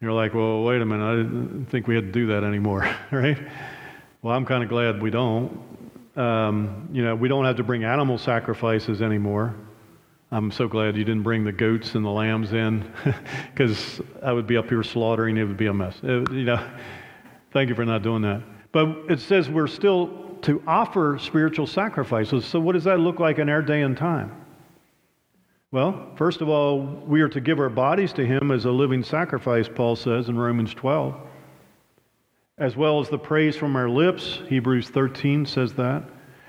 You're 0.00 0.12
like, 0.12 0.34
well, 0.34 0.64
wait 0.64 0.82
a 0.82 0.84
minute, 0.84 1.04
I 1.04 1.16
didn't 1.16 1.66
think 1.66 1.86
we 1.86 1.94
had 1.94 2.06
to 2.06 2.12
do 2.12 2.26
that 2.28 2.42
anymore, 2.42 2.92
right? 3.12 3.38
Well, 4.22 4.34
I'm 4.34 4.44
kind 4.44 4.64
of 4.64 4.68
glad 4.68 5.00
we 5.00 5.10
don't. 5.10 5.60
Um, 6.16 6.88
you 6.92 7.02
know, 7.02 7.14
we 7.14 7.28
don't 7.28 7.44
have 7.44 7.56
to 7.56 7.62
bring 7.62 7.84
animal 7.84 8.18
sacrifices 8.18 9.00
anymore. 9.00 9.54
I'm 10.30 10.50
so 10.50 10.66
glad 10.66 10.96
you 10.96 11.04
didn't 11.04 11.22
bring 11.22 11.44
the 11.44 11.52
goats 11.52 11.94
and 11.94 12.04
the 12.04 12.10
lambs 12.10 12.52
in 12.52 12.90
because 13.54 14.00
I 14.22 14.32
would 14.32 14.46
be 14.46 14.56
up 14.56 14.68
here 14.68 14.82
slaughtering. 14.82 15.36
It 15.36 15.44
would 15.44 15.56
be 15.58 15.66
a 15.66 15.74
mess. 15.74 15.94
It, 16.02 16.30
you 16.32 16.44
know, 16.44 16.70
thank 17.52 17.68
you 17.68 17.74
for 17.74 17.84
not 17.84 18.02
doing 18.02 18.22
that. 18.22 18.42
But 18.72 18.88
it 19.10 19.20
says 19.20 19.50
we're 19.50 19.66
still 19.66 20.38
to 20.42 20.62
offer 20.66 21.18
spiritual 21.20 21.66
sacrifices. 21.66 22.44
So, 22.44 22.60
what 22.60 22.72
does 22.72 22.84
that 22.84 22.98
look 22.98 23.20
like 23.20 23.38
in 23.38 23.48
our 23.48 23.62
day 23.62 23.82
and 23.82 23.96
time? 23.96 24.42
Well, 25.70 26.12
first 26.16 26.40
of 26.40 26.48
all, 26.48 26.80
we 26.80 27.22
are 27.22 27.28
to 27.28 27.40
give 27.40 27.58
our 27.58 27.70
bodies 27.70 28.12
to 28.14 28.26
Him 28.26 28.50
as 28.50 28.64
a 28.66 28.70
living 28.70 29.02
sacrifice, 29.02 29.68
Paul 29.72 29.96
says 29.96 30.28
in 30.28 30.36
Romans 30.36 30.74
12, 30.74 31.14
as 32.58 32.76
well 32.76 33.00
as 33.00 33.08
the 33.08 33.18
praise 33.18 33.56
from 33.56 33.76
our 33.76 33.88
lips, 33.88 34.40
Hebrews 34.48 34.88
13 34.90 35.46
says 35.46 35.72
that, 35.74 36.04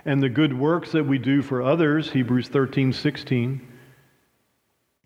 and 0.06 0.22
the 0.22 0.30
good 0.30 0.58
works 0.58 0.92
that 0.92 1.06
we 1.06 1.18
do 1.18 1.42
for 1.42 1.62
others, 1.62 2.12
Hebrews 2.12 2.50
13, 2.50 2.92
16. 2.92 3.68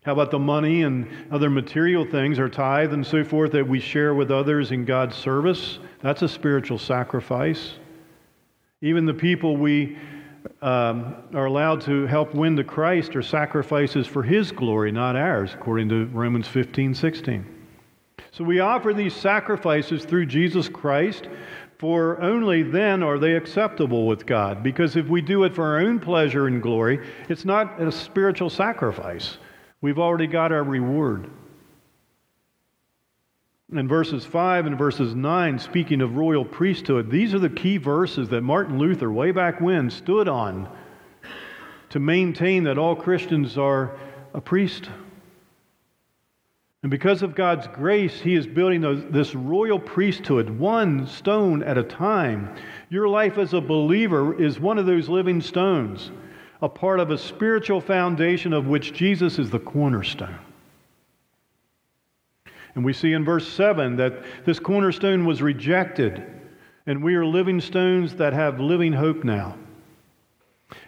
How 0.04 0.12
about 0.12 0.30
the 0.30 0.38
money 0.38 0.82
and 0.82 1.08
other 1.30 1.50
material 1.50 2.04
things, 2.04 2.38
our 2.38 2.48
tithe 2.48 2.92
and 2.92 3.06
so 3.06 3.22
forth, 3.22 3.52
that 3.52 3.68
we 3.68 3.78
share 3.78 4.14
with 4.14 4.30
others 4.30 4.72
in 4.72 4.84
God's 4.84 5.16
service? 5.16 5.78
That's 6.00 6.22
a 6.22 6.28
spiritual 6.28 6.78
sacrifice. 6.78 7.74
Even 8.80 9.06
the 9.06 9.14
people 9.14 9.56
we 9.56 9.98
um, 10.62 11.14
are 11.34 11.46
allowed 11.46 11.80
to 11.82 12.06
help 12.06 12.34
win 12.34 12.56
to 12.56 12.64
Christ 12.64 13.14
are 13.16 13.22
sacrifices 13.22 14.06
for 14.06 14.22
His 14.22 14.50
glory, 14.50 14.90
not 14.90 15.14
ours, 15.14 15.52
according 15.54 15.88
to 15.90 16.06
Romans 16.06 16.48
15 16.48 16.94
16. 16.94 17.57
So 18.38 18.44
we 18.44 18.60
offer 18.60 18.94
these 18.94 19.16
sacrifices 19.16 20.04
through 20.04 20.26
Jesus 20.26 20.68
Christ, 20.68 21.28
for 21.78 22.22
only 22.22 22.62
then 22.62 23.02
are 23.02 23.18
they 23.18 23.34
acceptable 23.34 24.06
with 24.06 24.26
God. 24.26 24.62
Because 24.62 24.94
if 24.94 25.08
we 25.08 25.20
do 25.20 25.42
it 25.42 25.56
for 25.56 25.64
our 25.64 25.80
own 25.80 25.98
pleasure 25.98 26.46
and 26.46 26.62
glory, 26.62 27.04
it's 27.28 27.44
not 27.44 27.82
a 27.82 27.90
spiritual 27.90 28.48
sacrifice. 28.48 29.38
We've 29.80 29.98
already 29.98 30.28
got 30.28 30.52
our 30.52 30.62
reward. 30.62 31.28
In 33.72 33.88
verses 33.88 34.24
5 34.24 34.66
and 34.66 34.78
verses 34.78 35.16
9, 35.16 35.58
speaking 35.58 36.00
of 36.00 36.14
royal 36.14 36.44
priesthood, 36.44 37.10
these 37.10 37.34
are 37.34 37.40
the 37.40 37.50
key 37.50 37.76
verses 37.76 38.28
that 38.28 38.42
Martin 38.42 38.78
Luther, 38.78 39.10
way 39.10 39.32
back 39.32 39.60
when, 39.60 39.90
stood 39.90 40.28
on 40.28 40.68
to 41.90 41.98
maintain 41.98 42.62
that 42.64 42.78
all 42.78 42.94
Christians 42.94 43.58
are 43.58 43.98
a 44.32 44.40
priest. 44.40 44.88
And 46.82 46.90
because 46.90 47.22
of 47.22 47.34
God's 47.34 47.66
grace, 47.66 48.20
He 48.20 48.34
is 48.34 48.46
building 48.46 49.10
this 49.10 49.34
royal 49.34 49.80
priesthood, 49.80 50.48
one 50.48 51.06
stone 51.06 51.62
at 51.64 51.76
a 51.76 51.82
time. 51.82 52.54
Your 52.88 53.08
life 53.08 53.36
as 53.36 53.52
a 53.52 53.60
believer 53.60 54.40
is 54.40 54.60
one 54.60 54.78
of 54.78 54.86
those 54.86 55.08
living 55.08 55.40
stones, 55.40 56.12
a 56.62 56.68
part 56.68 57.00
of 57.00 57.10
a 57.10 57.18
spiritual 57.18 57.80
foundation 57.80 58.52
of 58.52 58.68
which 58.68 58.92
Jesus 58.92 59.40
is 59.40 59.50
the 59.50 59.58
cornerstone. 59.58 60.38
And 62.76 62.84
we 62.84 62.92
see 62.92 63.12
in 63.12 63.24
verse 63.24 63.48
7 63.48 63.96
that 63.96 64.22
this 64.44 64.60
cornerstone 64.60 65.24
was 65.26 65.42
rejected, 65.42 66.24
and 66.86 67.02
we 67.02 67.16
are 67.16 67.26
living 67.26 67.60
stones 67.60 68.14
that 68.14 68.32
have 68.32 68.60
living 68.60 68.92
hope 68.92 69.24
now. 69.24 69.56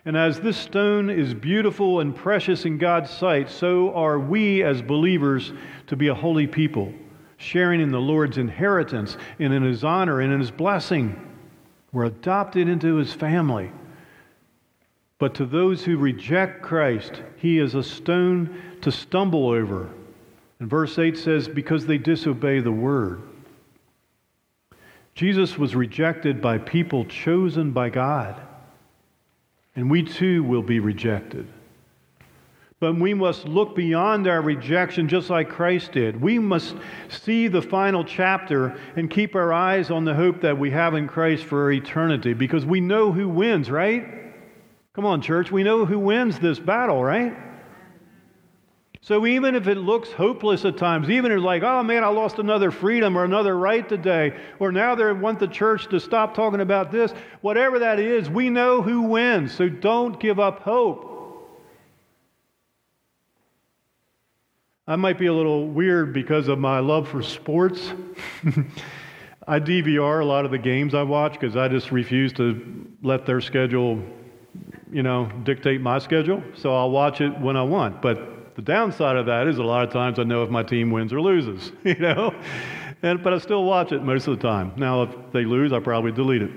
And 0.05 0.16
as 0.16 0.40
this 0.40 0.57
stone 0.57 1.11
is 1.11 1.35
beautiful 1.35 2.01
and 2.01 2.14
precious 2.14 2.64
in 2.64 2.79
God's 2.79 3.11
sight, 3.11 3.51
so 3.51 3.95
are 3.95 4.19
we 4.19 4.62
as 4.62 4.83
believers 4.83 5.53
to 5.87 5.97
be 5.97 6.09
a 6.09 6.14
holy 6.14 6.47
people, 6.47 6.93
sharing 7.37 7.81
in 7.81 7.90
the 7.90 8.01
Lord's 8.01 8.38
inheritance 8.38 9.16
and 9.38 9.53
in 9.53 9.62
His 9.62 9.85
honor 9.85 10.21
and 10.21 10.33
in 10.33 10.40
His 10.40 10.51
blessing. 10.51 11.19
We're 11.93 12.05
adopted 12.05 12.69
into 12.69 12.97
His 12.97 13.12
family. 13.12 13.71
But 15.19 15.35
to 15.35 15.47
those 15.47 15.85
who 15.85 15.97
reject 15.97 16.62
Christ, 16.62 17.23
He 17.37 17.59
is 17.59 17.75
a 17.75 17.83
stone 17.83 18.62
to 18.83 18.93
stumble 18.93 19.49
over 19.49 19.90
and 20.61 20.69
verse 20.69 20.99
8 20.99 21.16
says, 21.16 21.49
because 21.49 21.87
they 21.87 21.99
disobey 21.99 22.61
the 22.61 22.71
word. 22.71 23.23
Jesus 25.14 25.59
was 25.59 25.75
rejected 25.75 26.40
by 26.40 26.59
people 26.59 27.07
chosen 27.07 27.73
by 27.73 27.88
God. 27.88 28.40
And 29.76 29.90
we 29.90 30.02
too 30.02 30.42
will 30.42 30.62
be 30.62 30.80
rejected. 30.80 31.46
But 32.80 32.98
we 32.98 33.12
must 33.12 33.44
look 33.44 33.76
beyond 33.76 34.26
our 34.26 34.40
rejection 34.40 35.06
just 35.06 35.28
like 35.28 35.50
Christ 35.50 35.92
did. 35.92 36.20
We 36.20 36.38
must 36.38 36.74
see 37.09 37.46
the 37.46 37.61
final 37.61 38.04
chapter 38.04 38.80
and 38.96 39.11
keep 39.11 39.35
our 39.35 39.52
eyes 39.52 39.90
on 39.90 40.06
the 40.06 40.14
hope 40.14 40.40
that 40.40 40.59
we 40.59 40.70
have 40.70 40.94
in 40.94 41.06
Christ 41.06 41.44
for 41.44 41.70
eternity 41.70 42.33
because 42.33 42.64
we 42.64 42.80
know 42.80 43.12
who 43.12 43.28
wins, 43.28 43.70
right? 43.70 44.33
Come 44.94 45.04
on, 45.04 45.20
church. 45.20 45.52
We 45.52 45.62
know 45.62 45.85
who 45.85 45.98
wins 45.98 46.38
this 46.38 46.59
battle, 46.59 47.04
right? 47.04 47.37
So 49.02 49.26
even 49.26 49.54
if 49.54 49.66
it 49.66 49.76
looks 49.76 50.12
hopeless 50.12 50.64
at 50.66 50.76
times, 50.76 51.08
even 51.08 51.32
if 51.32 51.36
it's 51.36 51.44
like, 51.44 51.62
oh 51.62 51.82
man, 51.82 52.04
I 52.04 52.08
lost 52.08 52.38
another 52.38 52.70
freedom 52.70 53.16
or 53.16 53.24
another 53.24 53.56
right 53.56 53.88
today, 53.88 54.38
or 54.58 54.70
now 54.72 54.94
they 54.94 55.10
want 55.12 55.38
the 55.38 55.48
church 55.48 55.88
to 55.88 55.98
stop 55.98 56.34
talking 56.34 56.60
about 56.60 56.92
this, 56.92 57.12
whatever 57.40 57.78
that 57.78 57.98
is, 57.98 58.28
we 58.28 58.50
know 58.50 58.82
who 58.82 59.02
wins. 59.02 59.54
So 59.54 59.70
don't 59.70 60.20
give 60.20 60.38
up 60.38 60.60
hope. 60.60 61.06
I 64.86 64.96
might 64.96 65.18
be 65.18 65.26
a 65.26 65.32
little 65.32 65.66
weird 65.66 66.12
because 66.12 66.48
of 66.48 66.58
my 66.58 66.80
love 66.80 67.08
for 67.08 67.22
sports. 67.22 67.92
I 69.48 69.60
DVR 69.60 70.20
a 70.20 70.24
lot 70.24 70.44
of 70.44 70.50
the 70.50 70.58
games 70.58 70.94
I 70.94 71.04
watch 71.04 71.34
because 71.34 71.56
I 71.56 71.68
just 71.68 71.90
refuse 71.90 72.32
to 72.34 72.86
let 73.02 73.24
their 73.24 73.40
schedule, 73.40 74.02
you 74.92 75.02
know, 75.02 75.30
dictate 75.44 75.80
my 75.80 75.98
schedule. 75.98 76.42
So 76.54 76.74
I'll 76.74 76.90
watch 76.90 77.20
it 77.20 77.38
when 77.40 77.56
I 77.56 77.62
want. 77.62 78.02
But 78.02 78.39
the 78.61 78.73
downside 78.73 79.16
of 79.16 79.25
that 79.25 79.46
is 79.46 79.57
a 79.57 79.62
lot 79.62 79.85
of 79.85 79.90
times 79.90 80.18
I 80.18 80.25
know 80.25 80.42
if 80.42 80.51
my 80.51 80.62
team 80.62 80.90
wins 80.90 81.14
or 81.14 81.20
loses, 81.23 81.73
you 81.85 81.94
know. 81.94 82.35
And 83.03 83.23
but 83.23 83.33
I 83.33 83.38
still 83.38 83.64
watch 83.64 83.90
it 83.92 84.03
most 84.03 84.29
of 84.29 84.38
the 84.38 84.46
time. 84.46 84.75
Now, 84.77 85.03
if 85.05 85.11
they 85.33 85.44
lose, 85.44 85.73
I 85.73 85.79
probably 85.79 86.12
delete 86.12 86.42
it. 86.42 86.51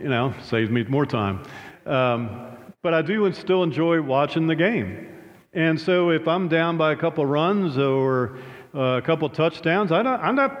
You 0.00 0.08
know, 0.08 0.32
saves 0.42 0.70
me 0.70 0.82
more 0.84 1.04
time. 1.04 1.42
Um, 1.84 2.56
but 2.80 2.94
I 2.94 3.02
do 3.02 3.30
still 3.34 3.62
enjoy 3.62 4.00
watching 4.00 4.46
the 4.46 4.56
game. 4.56 5.08
And 5.52 5.78
so 5.78 6.10
if 6.10 6.26
I'm 6.26 6.48
down 6.48 6.78
by 6.78 6.92
a 6.92 6.96
couple 6.96 7.26
runs 7.26 7.76
or 7.76 8.38
uh, 8.74 8.80
a 8.80 9.02
couple 9.02 9.28
touchdowns, 9.28 9.92
I 9.92 10.00
am 10.00 10.34
not 10.34 10.58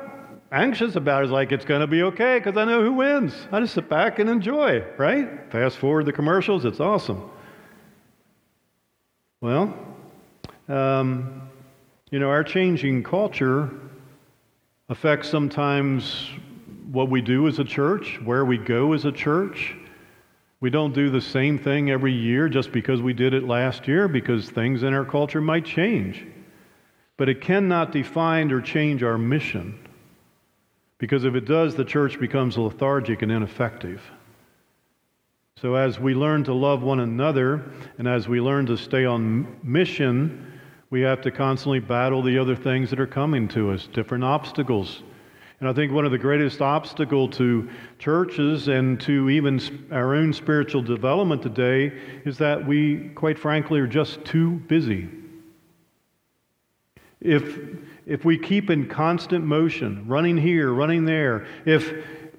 anxious 0.52 0.94
about 0.94 1.22
it. 1.22 1.24
It's 1.24 1.32
like 1.32 1.52
it's 1.52 1.64
going 1.64 1.80
to 1.80 1.86
be 1.86 2.02
okay 2.02 2.38
because 2.38 2.58
I 2.58 2.66
know 2.66 2.82
who 2.82 2.92
wins. 2.92 3.34
I 3.50 3.60
just 3.60 3.72
sit 3.72 3.88
back 3.88 4.18
and 4.18 4.28
enjoy, 4.28 4.84
right? 4.98 5.50
Fast 5.50 5.78
forward 5.78 6.04
the 6.04 6.12
commercials, 6.12 6.66
it's 6.66 6.80
awesome. 6.80 7.30
Well, 9.40 9.91
um, 10.68 11.48
you 12.10 12.18
know, 12.18 12.28
our 12.28 12.44
changing 12.44 13.02
culture 13.02 13.70
affects 14.88 15.28
sometimes 15.28 16.28
what 16.90 17.08
we 17.08 17.22
do 17.22 17.48
as 17.48 17.58
a 17.58 17.64
church, 17.64 18.20
where 18.24 18.44
we 18.44 18.58
go 18.58 18.92
as 18.92 19.04
a 19.04 19.12
church. 19.12 19.74
We 20.60 20.70
don't 20.70 20.94
do 20.94 21.10
the 21.10 21.20
same 21.20 21.58
thing 21.58 21.90
every 21.90 22.12
year 22.12 22.48
just 22.48 22.70
because 22.70 23.00
we 23.00 23.14
did 23.14 23.34
it 23.34 23.44
last 23.44 23.88
year, 23.88 24.08
because 24.08 24.50
things 24.50 24.82
in 24.82 24.94
our 24.94 25.04
culture 25.04 25.40
might 25.40 25.64
change. 25.64 26.24
But 27.16 27.28
it 27.28 27.40
cannot 27.40 27.92
define 27.92 28.52
or 28.52 28.60
change 28.60 29.02
our 29.02 29.18
mission. 29.18 29.78
Because 30.98 31.24
if 31.24 31.34
it 31.34 31.46
does, 31.46 31.74
the 31.74 31.84
church 31.84 32.20
becomes 32.20 32.56
lethargic 32.56 33.22
and 33.22 33.32
ineffective. 33.32 34.02
So, 35.56 35.74
as 35.74 35.98
we 35.98 36.14
learn 36.14 36.44
to 36.44 36.54
love 36.54 36.82
one 36.82 37.00
another 37.00 37.72
and 37.98 38.06
as 38.06 38.28
we 38.28 38.40
learn 38.40 38.66
to 38.66 38.76
stay 38.76 39.04
on 39.04 39.46
mission, 39.62 40.51
we 40.92 41.00
have 41.00 41.20
to 41.22 41.32
constantly 41.32 41.80
battle 41.80 42.22
the 42.22 42.38
other 42.38 42.54
things 42.54 42.90
that 42.90 43.00
are 43.00 43.06
coming 43.08 43.48
to 43.48 43.72
us, 43.72 43.88
different 43.92 44.22
obstacles 44.22 45.02
and 45.62 45.68
I 45.68 45.74
think 45.74 45.92
one 45.92 46.04
of 46.04 46.10
the 46.10 46.18
greatest 46.18 46.60
obstacles 46.60 47.36
to 47.36 47.70
churches 48.00 48.66
and 48.66 49.00
to 49.02 49.30
even 49.30 49.86
our 49.92 50.16
own 50.16 50.32
spiritual 50.32 50.82
development 50.82 51.40
today 51.40 51.92
is 52.24 52.36
that 52.38 52.66
we, 52.66 53.10
quite 53.14 53.38
frankly, 53.38 53.78
are 53.78 53.86
just 53.86 54.24
too 54.24 54.54
busy. 54.66 55.08
If, 57.20 57.60
if 58.06 58.24
we 58.24 58.38
keep 58.38 58.70
in 58.70 58.88
constant 58.88 59.44
motion, 59.44 60.04
running 60.08 60.36
here, 60.36 60.72
running 60.72 61.04
there, 61.04 61.46
if, 61.64 61.92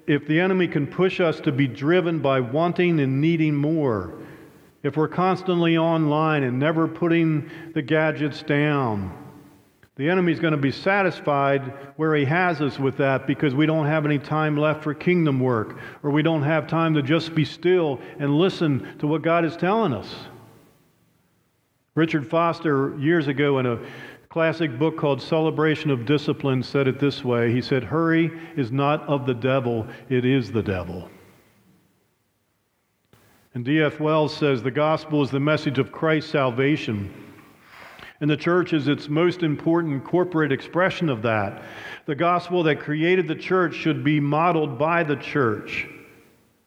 if 0.06 0.26
the 0.26 0.38
enemy 0.38 0.68
can 0.68 0.86
push 0.86 1.18
us 1.18 1.40
to 1.40 1.50
be 1.50 1.66
driven 1.66 2.18
by 2.18 2.40
wanting 2.40 3.00
and 3.00 3.22
needing 3.22 3.54
more, 3.54 4.18
if 4.84 4.98
we're 4.98 5.08
constantly 5.08 5.78
online 5.78 6.42
and 6.42 6.58
never 6.58 6.86
putting 6.86 7.50
the 7.74 7.82
gadgets 7.82 8.42
down, 8.42 9.12
the 9.96 10.10
enemy's 10.10 10.38
going 10.38 10.52
to 10.52 10.58
be 10.58 10.70
satisfied 10.70 11.72
where 11.96 12.14
he 12.14 12.24
has 12.26 12.60
us 12.60 12.78
with 12.78 12.98
that 12.98 13.26
because 13.26 13.54
we 13.54 13.64
don't 13.64 13.86
have 13.86 14.04
any 14.04 14.18
time 14.18 14.58
left 14.58 14.82
for 14.82 14.92
kingdom 14.92 15.40
work 15.40 15.78
or 16.02 16.10
we 16.10 16.22
don't 16.22 16.42
have 16.42 16.66
time 16.66 16.94
to 16.94 17.02
just 17.02 17.34
be 17.34 17.44
still 17.46 17.98
and 18.18 18.38
listen 18.38 18.98
to 18.98 19.06
what 19.06 19.22
God 19.22 19.44
is 19.44 19.56
telling 19.56 19.94
us. 19.94 20.14
Richard 21.94 22.28
Foster, 22.28 22.94
years 22.98 23.28
ago, 23.28 23.60
in 23.60 23.66
a 23.66 23.78
classic 24.28 24.78
book 24.78 24.98
called 24.98 25.22
Celebration 25.22 25.90
of 25.90 26.04
Discipline, 26.04 26.62
said 26.62 26.88
it 26.88 26.98
this 26.98 27.24
way 27.24 27.52
He 27.52 27.62
said, 27.62 27.84
Hurry 27.84 28.32
is 28.56 28.70
not 28.70 29.02
of 29.08 29.24
the 29.24 29.34
devil, 29.34 29.86
it 30.10 30.26
is 30.26 30.52
the 30.52 30.62
devil. 30.62 31.08
And 33.54 33.64
D.F. 33.64 34.00
Wells 34.00 34.36
says, 34.36 34.62
The 34.62 34.70
gospel 34.70 35.22
is 35.22 35.30
the 35.30 35.38
message 35.38 35.78
of 35.78 35.92
Christ's 35.92 36.32
salvation. 36.32 37.12
And 38.20 38.28
the 38.28 38.36
church 38.36 38.72
is 38.72 38.88
its 38.88 39.08
most 39.08 39.42
important 39.42 40.04
corporate 40.04 40.50
expression 40.50 41.08
of 41.08 41.22
that. 41.22 41.62
The 42.06 42.14
gospel 42.14 42.62
that 42.64 42.80
created 42.80 43.28
the 43.28 43.34
church 43.34 43.74
should 43.74 44.02
be 44.02 44.18
modeled 44.18 44.78
by 44.78 45.04
the 45.04 45.16
church. 45.16 45.86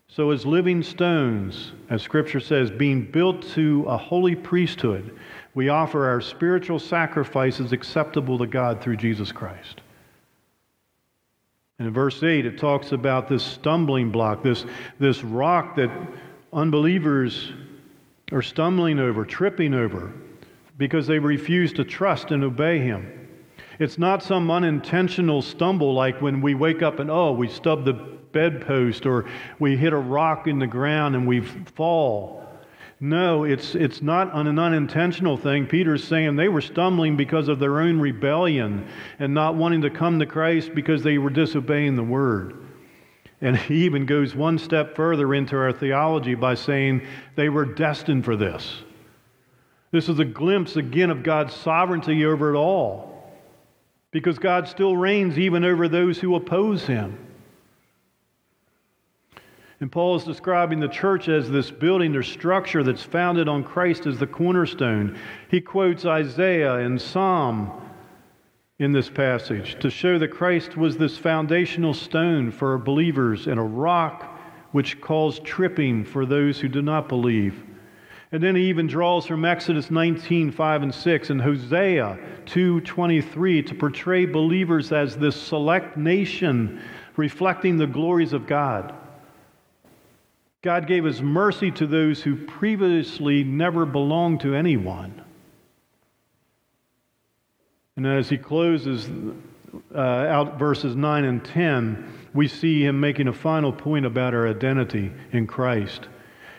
So, 0.08 0.32
as 0.32 0.46
living 0.46 0.82
stones, 0.82 1.74
as 1.90 2.02
Scripture 2.02 2.40
says, 2.40 2.72
being 2.72 3.04
built 3.04 3.42
to 3.50 3.84
a 3.88 3.98
holy 3.98 4.36
priesthood, 4.36 5.18
we 5.56 5.70
offer 5.70 6.08
our 6.08 6.22
spiritual 6.22 6.80
sacrifices 6.80 7.72
acceptable 7.72 8.38
to 8.38 8.48
God 8.48 8.82
through 8.82 8.98
Jesus 8.98 9.32
Christ. 9.32 9.82
And 11.80 11.88
in 11.88 11.94
verse 11.94 12.24
8, 12.24 12.46
it 12.46 12.58
talks 12.58 12.94
about 12.94 13.28
this 13.28 13.44
stumbling 13.44 14.10
block, 14.10 14.42
this, 14.42 14.66
this 15.00 15.24
rock 15.24 15.76
that 15.76 15.92
unbelievers 16.54 17.52
are 18.32 18.42
stumbling 18.42 19.00
over, 19.00 19.26
tripping 19.26 19.74
over 19.74 20.14
because 20.78 21.08
they 21.08 21.20
refuse 21.20 21.74
to 21.74 21.84
trust 21.84 22.32
and 22.32 22.44
obey 22.44 22.80
Him. 22.80 23.14
It's 23.80 23.98
not 23.98 24.24
some 24.24 24.50
unintentional 24.50 25.42
stumble 25.42 25.94
like 25.94 26.22
when 26.22 26.42
we 26.42 26.56
wake 26.56 26.82
up 26.82 27.00
and, 27.00 27.12
oh, 27.12 27.32
we 27.32 27.48
stub 27.48 27.86
the 27.86 27.94
bedpost 27.94 29.06
or 29.06 29.26
we 29.60 29.78
hit 29.78 29.94
a 29.94 29.98
rock 29.98 30.48
in 30.48 30.60
the 30.60 30.68
ground 30.68 31.16
and 31.16 31.28
we 31.28 31.42
fall. 31.42 32.44
No, 33.00 33.44
it's, 33.44 33.76
it's 33.76 34.02
not 34.02 34.36
an 34.36 34.58
unintentional 34.58 35.38
thing. 35.38 35.68
Peter's 35.68 36.04
saying 36.04 36.36
they 36.36 36.50
were 36.50 36.62
stumbling 36.62 37.16
because 37.16 37.48
of 37.48 37.60
their 37.60 37.80
own 37.80 38.00
rebellion 38.00 38.88
and 39.20 39.34
not 39.34 39.56
wanting 39.56 39.82
to 39.82 39.92
come 39.92 40.18
to 40.20 40.26
Christ 40.26 40.74
because 40.74 41.04
they 41.04 41.20
were 41.20 41.30
disobeying 41.30 41.96
the 41.96 42.04
word. 42.04 42.67
And 43.42 43.56
he 43.56 43.86
even 43.86 44.06
goes 44.06 44.34
one 44.34 44.58
step 44.58 44.96
further 44.96 45.34
into 45.34 45.56
our 45.58 45.72
theology 45.72 46.34
by 46.36 46.56
saying 46.56 47.06
they 47.36 47.50
were 47.50 47.66
destined 47.66 48.26
for 48.26 48.36
this. 48.36 48.82
This 49.92 50.10
is 50.10 50.20
a 50.20 50.26
glimpse 50.26 50.76
again 50.76 51.10
of 51.10 51.24
God's 51.24 51.54
sovereignty 51.54 52.26
over 52.26 52.54
it 52.54 52.58
all. 52.58 53.32
Because 54.12 54.40
God 54.40 54.68
still 54.68 54.98
reigns 54.98 55.38
even 55.38 55.64
over 55.64 55.88
those 55.88 56.18
who 56.18 56.36
oppose 56.36 56.86
him. 56.88 57.18
And 59.80 59.92
Paul 59.92 60.16
is 60.16 60.24
describing 60.24 60.80
the 60.80 60.88
church 60.88 61.30
as 61.30 61.52
this 61.52 61.70
building 61.70 62.16
or 62.16 62.24
structure 62.24 62.82
that's 62.82 63.04
founded 63.04 63.48
on 63.48 63.64
Christ 63.64 64.08
as 64.08 64.18
the 64.18 64.26
cornerstone. 64.26 65.20
He 65.52 65.62
quotes 65.62 66.06
Isaiah 66.06 66.78
and 66.78 67.00
Psalm 67.00 67.87
in 68.80 68.92
this 68.92 69.10
passage 69.10 69.80
to 69.80 69.90
show 69.90 70.20
that 70.20 70.28
Christ 70.28 70.78
was 70.78 70.98
this 70.98 71.18
foundational 71.18 71.96
stone 71.96 72.52
for 72.52 72.78
believers 72.78 73.48
and 73.48 73.60
a 73.60 73.64
rock 73.64 74.40
which 74.72 75.02
caused 75.02 75.44
tripping 75.44 76.06
for 76.06 76.26
those 76.26 76.60
who 76.60 76.68
do 76.68 76.82
not 76.84 77.10
believe. 77.10 77.64
And 78.32 78.44
then 78.44 78.56
he 78.56 78.70
even 78.70 78.86
draws 78.86 79.26
from 79.26 79.46
Exodus 79.46 79.90
19, 79.90 80.52
5 80.52 80.84
and 80.84 80.94
6 80.94 81.30
and 81.30 81.42
Hosea 81.42 82.20
2, 82.46 82.82
23 82.82 83.64
to 83.64 83.76
portray 83.76 84.26
believers 84.26 84.92
as 84.92 85.16
this 85.16 85.42
select 85.42 85.98
nation 85.98 86.82
reflecting 87.16 87.78
the 87.78 87.88
glories 87.88 88.34
of 88.34 88.46
God. 88.46 88.94
God 90.62 90.86
gave 90.86 91.06
his 91.06 91.22
mercy 91.22 91.72
to 91.72 91.88
those 91.88 92.22
who 92.22 92.46
previously 92.46 93.44
never 93.44 93.86
belonged 93.86 94.42
to 94.42 94.54
anyone. 94.54 95.24
And 97.98 98.06
as 98.06 98.30
he 98.30 98.38
closes 98.38 99.10
uh, 99.94 100.00
out 100.00 100.58
verses 100.60 100.96
9 100.96 101.26
and 101.26 101.44
10, 101.44 102.14
we 102.34 102.48
see 102.48 102.86
him 102.86 103.00
making 103.00 103.28
a 103.28 103.34
final 103.34 103.74
point 103.74 104.06
about 104.06 104.36
our 104.36 104.48
identity 104.48 105.12
in 105.32 105.48
Christ. 105.48 106.08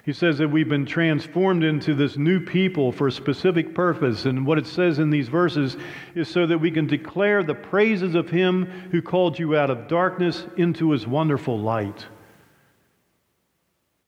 He 0.04 0.12
says 0.12 0.38
that 0.38 0.48
we've 0.48 0.68
been 0.68 0.86
transformed 0.86 1.62
into 1.62 1.94
this 1.94 2.16
new 2.16 2.40
people 2.40 2.90
for 2.90 3.06
a 3.06 3.12
specific 3.12 3.74
purpose. 3.74 4.24
And 4.24 4.46
what 4.46 4.58
it 4.58 4.66
says 4.66 4.98
in 4.98 5.10
these 5.10 5.28
verses 5.28 5.76
is 6.14 6.28
so 6.28 6.46
that 6.46 6.58
we 6.58 6.70
can 6.70 6.86
declare 6.86 7.42
the 7.44 7.54
praises 7.54 8.14
of 8.14 8.30
Him 8.30 8.64
who 8.90 9.00
called 9.00 9.38
you 9.38 9.56
out 9.56 9.70
of 9.70 9.86
darkness 9.86 10.44
into 10.56 10.90
His 10.90 11.06
wonderful 11.06 11.60
light. 11.60 12.06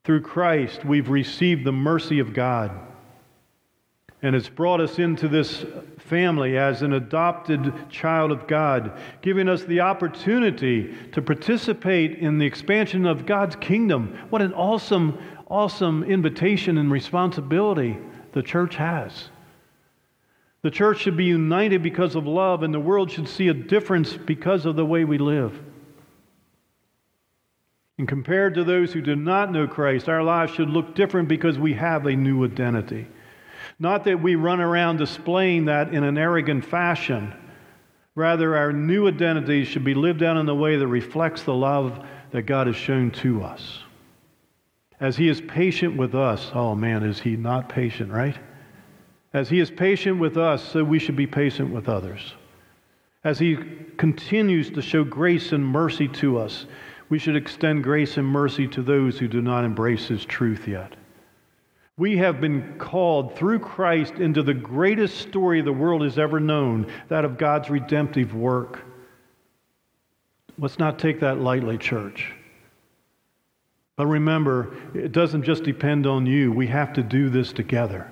Through 0.03 0.21
Christ, 0.21 0.83
we've 0.83 1.09
received 1.09 1.63
the 1.63 1.71
mercy 1.71 2.19
of 2.19 2.33
God. 2.33 2.71
And 4.23 4.35
it's 4.35 4.49
brought 4.49 4.81
us 4.81 4.99
into 4.99 5.27
this 5.27 5.65
family 5.97 6.57
as 6.57 6.83
an 6.83 6.93
adopted 6.93 7.73
child 7.89 8.31
of 8.31 8.47
God, 8.47 8.99
giving 9.21 9.49
us 9.49 9.63
the 9.63 9.79
opportunity 9.79 10.95
to 11.13 11.21
participate 11.21 12.19
in 12.19 12.37
the 12.37 12.45
expansion 12.45 13.05
of 13.07 13.25
God's 13.25 13.55
kingdom. 13.55 14.17
What 14.29 14.43
an 14.43 14.53
awesome 14.53 15.17
awesome 15.51 16.03
invitation 16.05 16.77
and 16.77 16.89
responsibility 16.89 17.97
the 18.31 18.41
church 18.41 18.77
has. 18.77 19.29
The 20.61 20.71
church 20.71 20.99
should 20.99 21.17
be 21.17 21.25
united 21.25 21.83
because 21.83 22.15
of 22.15 22.25
love, 22.25 22.63
and 22.63 22.73
the 22.73 22.79
world 22.79 23.11
should 23.11 23.27
see 23.27 23.49
a 23.49 23.53
difference 23.53 24.15
because 24.15 24.65
of 24.65 24.77
the 24.77 24.85
way 24.85 25.03
we 25.03 25.17
live. 25.17 25.59
And 27.97 28.07
compared 28.07 28.55
to 28.55 28.63
those 28.63 28.93
who 28.93 29.01
do 29.01 29.15
not 29.15 29.51
know 29.51 29.67
Christ, 29.67 30.07
our 30.07 30.23
lives 30.23 30.53
should 30.53 30.69
look 30.69 30.95
different 30.95 31.27
because 31.27 31.59
we 31.59 31.73
have 31.73 32.05
a 32.05 32.15
new 32.15 32.45
identity. 32.45 33.07
Not 33.81 34.03
that 34.03 34.21
we 34.21 34.35
run 34.35 34.61
around 34.61 34.97
displaying 34.97 35.65
that 35.65 35.91
in 35.91 36.03
an 36.03 36.15
arrogant 36.15 36.63
fashion. 36.63 37.33
Rather, 38.13 38.55
our 38.55 38.71
new 38.71 39.07
identity 39.07 39.65
should 39.65 39.83
be 39.83 39.95
lived 39.95 40.21
out 40.21 40.37
in 40.37 40.47
a 40.47 40.53
way 40.53 40.77
that 40.77 40.85
reflects 40.85 41.41
the 41.41 41.55
love 41.55 42.05
that 42.29 42.43
God 42.43 42.67
has 42.67 42.75
shown 42.75 43.09
to 43.09 43.41
us. 43.41 43.79
As 44.99 45.17
He 45.17 45.27
is 45.27 45.41
patient 45.41 45.97
with 45.97 46.13
us, 46.13 46.51
oh 46.53 46.75
man, 46.75 47.01
is 47.01 47.21
He 47.21 47.35
not 47.35 47.69
patient, 47.69 48.11
right? 48.11 48.37
As 49.33 49.49
He 49.49 49.59
is 49.59 49.71
patient 49.71 50.19
with 50.19 50.37
us, 50.37 50.61
so 50.61 50.83
we 50.83 50.99
should 50.99 51.15
be 51.15 51.25
patient 51.25 51.73
with 51.73 51.89
others. 51.89 52.35
As 53.23 53.39
He 53.39 53.57
continues 53.97 54.69
to 54.69 54.83
show 54.83 55.03
grace 55.03 55.53
and 55.53 55.65
mercy 55.65 56.07
to 56.07 56.37
us, 56.37 56.67
we 57.09 57.17
should 57.17 57.35
extend 57.35 57.83
grace 57.83 58.17
and 58.17 58.27
mercy 58.27 58.67
to 58.67 58.83
those 58.83 59.17
who 59.17 59.27
do 59.27 59.41
not 59.41 59.65
embrace 59.65 60.05
His 60.05 60.23
truth 60.23 60.67
yet. 60.67 60.93
We 62.01 62.17
have 62.17 62.41
been 62.41 62.79
called 62.79 63.35
through 63.35 63.59
Christ 63.59 64.15
into 64.15 64.41
the 64.41 64.55
greatest 64.55 65.19
story 65.19 65.61
the 65.61 65.71
world 65.71 66.01
has 66.01 66.17
ever 66.17 66.39
known 66.39 66.91
that 67.09 67.25
of 67.25 67.37
God's 67.37 67.69
redemptive 67.69 68.33
work. 68.33 68.79
Let's 70.57 70.79
not 70.79 70.97
take 70.97 71.19
that 71.19 71.41
lightly, 71.41 71.77
church. 71.77 72.33
But 73.97 74.07
remember, 74.07 74.75
it 74.95 75.11
doesn't 75.11 75.43
just 75.43 75.61
depend 75.61 76.07
on 76.07 76.25
you. 76.25 76.51
We 76.51 76.65
have 76.65 76.91
to 76.93 77.03
do 77.03 77.29
this 77.29 77.53
together. 77.53 78.11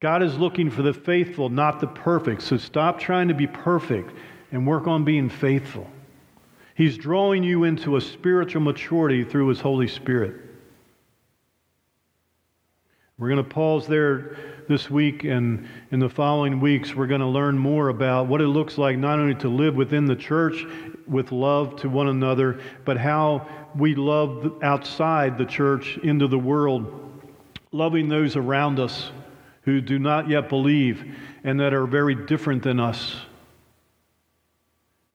God 0.00 0.22
is 0.22 0.38
looking 0.38 0.70
for 0.70 0.80
the 0.80 0.94
faithful, 0.94 1.50
not 1.50 1.80
the 1.80 1.86
perfect. 1.86 2.40
So 2.40 2.56
stop 2.56 2.98
trying 2.98 3.28
to 3.28 3.34
be 3.34 3.46
perfect 3.46 4.10
and 4.52 4.66
work 4.66 4.86
on 4.86 5.04
being 5.04 5.28
faithful. 5.28 5.86
He's 6.76 6.96
drawing 6.96 7.42
you 7.42 7.64
into 7.64 7.96
a 7.96 8.00
spiritual 8.00 8.62
maturity 8.62 9.22
through 9.22 9.48
His 9.48 9.60
Holy 9.60 9.86
Spirit. 9.86 10.51
We're 13.22 13.28
going 13.28 13.44
to 13.44 13.48
pause 13.48 13.86
there 13.86 14.36
this 14.68 14.90
week, 14.90 15.22
and 15.22 15.68
in 15.92 16.00
the 16.00 16.08
following 16.08 16.58
weeks, 16.58 16.92
we're 16.92 17.06
going 17.06 17.20
to 17.20 17.26
learn 17.28 17.56
more 17.56 17.88
about 17.88 18.26
what 18.26 18.40
it 18.40 18.48
looks 18.48 18.78
like 18.78 18.98
not 18.98 19.20
only 19.20 19.36
to 19.36 19.48
live 19.48 19.76
within 19.76 20.06
the 20.06 20.16
church 20.16 20.64
with 21.06 21.30
love 21.30 21.76
to 21.82 21.88
one 21.88 22.08
another, 22.08 22.58
but 22.84 22.96
how 22.96 23.46
we 23.76 23.94
love 23.94 24.60
outside 24.64 25.38
the 25.38 25.44
church 25.44 26.00
into 26.02 26.26
the 26.26 26.36
world, 26.36 27.12
loving 27.70 28.08
those 28.08 28.34
around 28.34 28.80
us 28.80 29.12
who 29.60 29.80
do 29.80 30.00
not 30.00 30.28
yet 30.28 30.48
believe 30.48 31.04
and 31.44 31.60
that 31.60 31.72
are 31.72 31.86
very 31.86 32.16
different 32.16 32.64
than 32.64 32.80
us. 32.80 33.14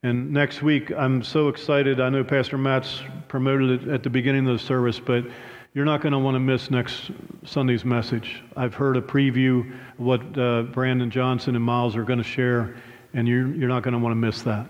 And 0.02 0.32
next 0.32 0.62
week, 0.62 0.94
I'm 0.94 1.22
so 1.22 1.50
excited. 1.50 2.00
I 2.00 2.08
know 2.08 2.24
Pastor 2.24 2.58
Matt's 2.58 3.04
promoted 3.28 3.84
it 3.84 3.90
at 3.90 4.04
the 4.04 4.10
beginning 4.10 4.48
of 4.48 4.58
the 4.58 4.64
service, 4.64 4.98
but 4.98 5.26
you're 5.74 5.86
not 5.86 6.02
going 6.02 6.14
to 6.14 6.20
want 6.20 6.36
to 6.36 6.40
miss 6.40 6.72
next 6.72 7.12
Sunday's 7.46 7.86
message. 7.86 8.42
I've 8.56 8.74
heard 8.74 8.98
a 8.98 9.02
preview 9.02 9.72
of 9.94 10.00
what 10.00 10.38
uh, 10.38 10.64
Brandon 10.64 11.10
Johnson 11.12 11.56
and 11.56 11.64
Miles 11.64 11.96
are 11.96 12.04
going 12.04 12.20
to 12.20 12.24
share, 12.24 12.76
and 13.14 13.28
you're, 13.28 13.48
you're 13.54 13.70
not 13.70 13.84
going 13.84 13.94
to 13.94 14.00
want 14.00 14.12
to 14.12 14.16
miss 14.16 14.42
that. 14.44 14.68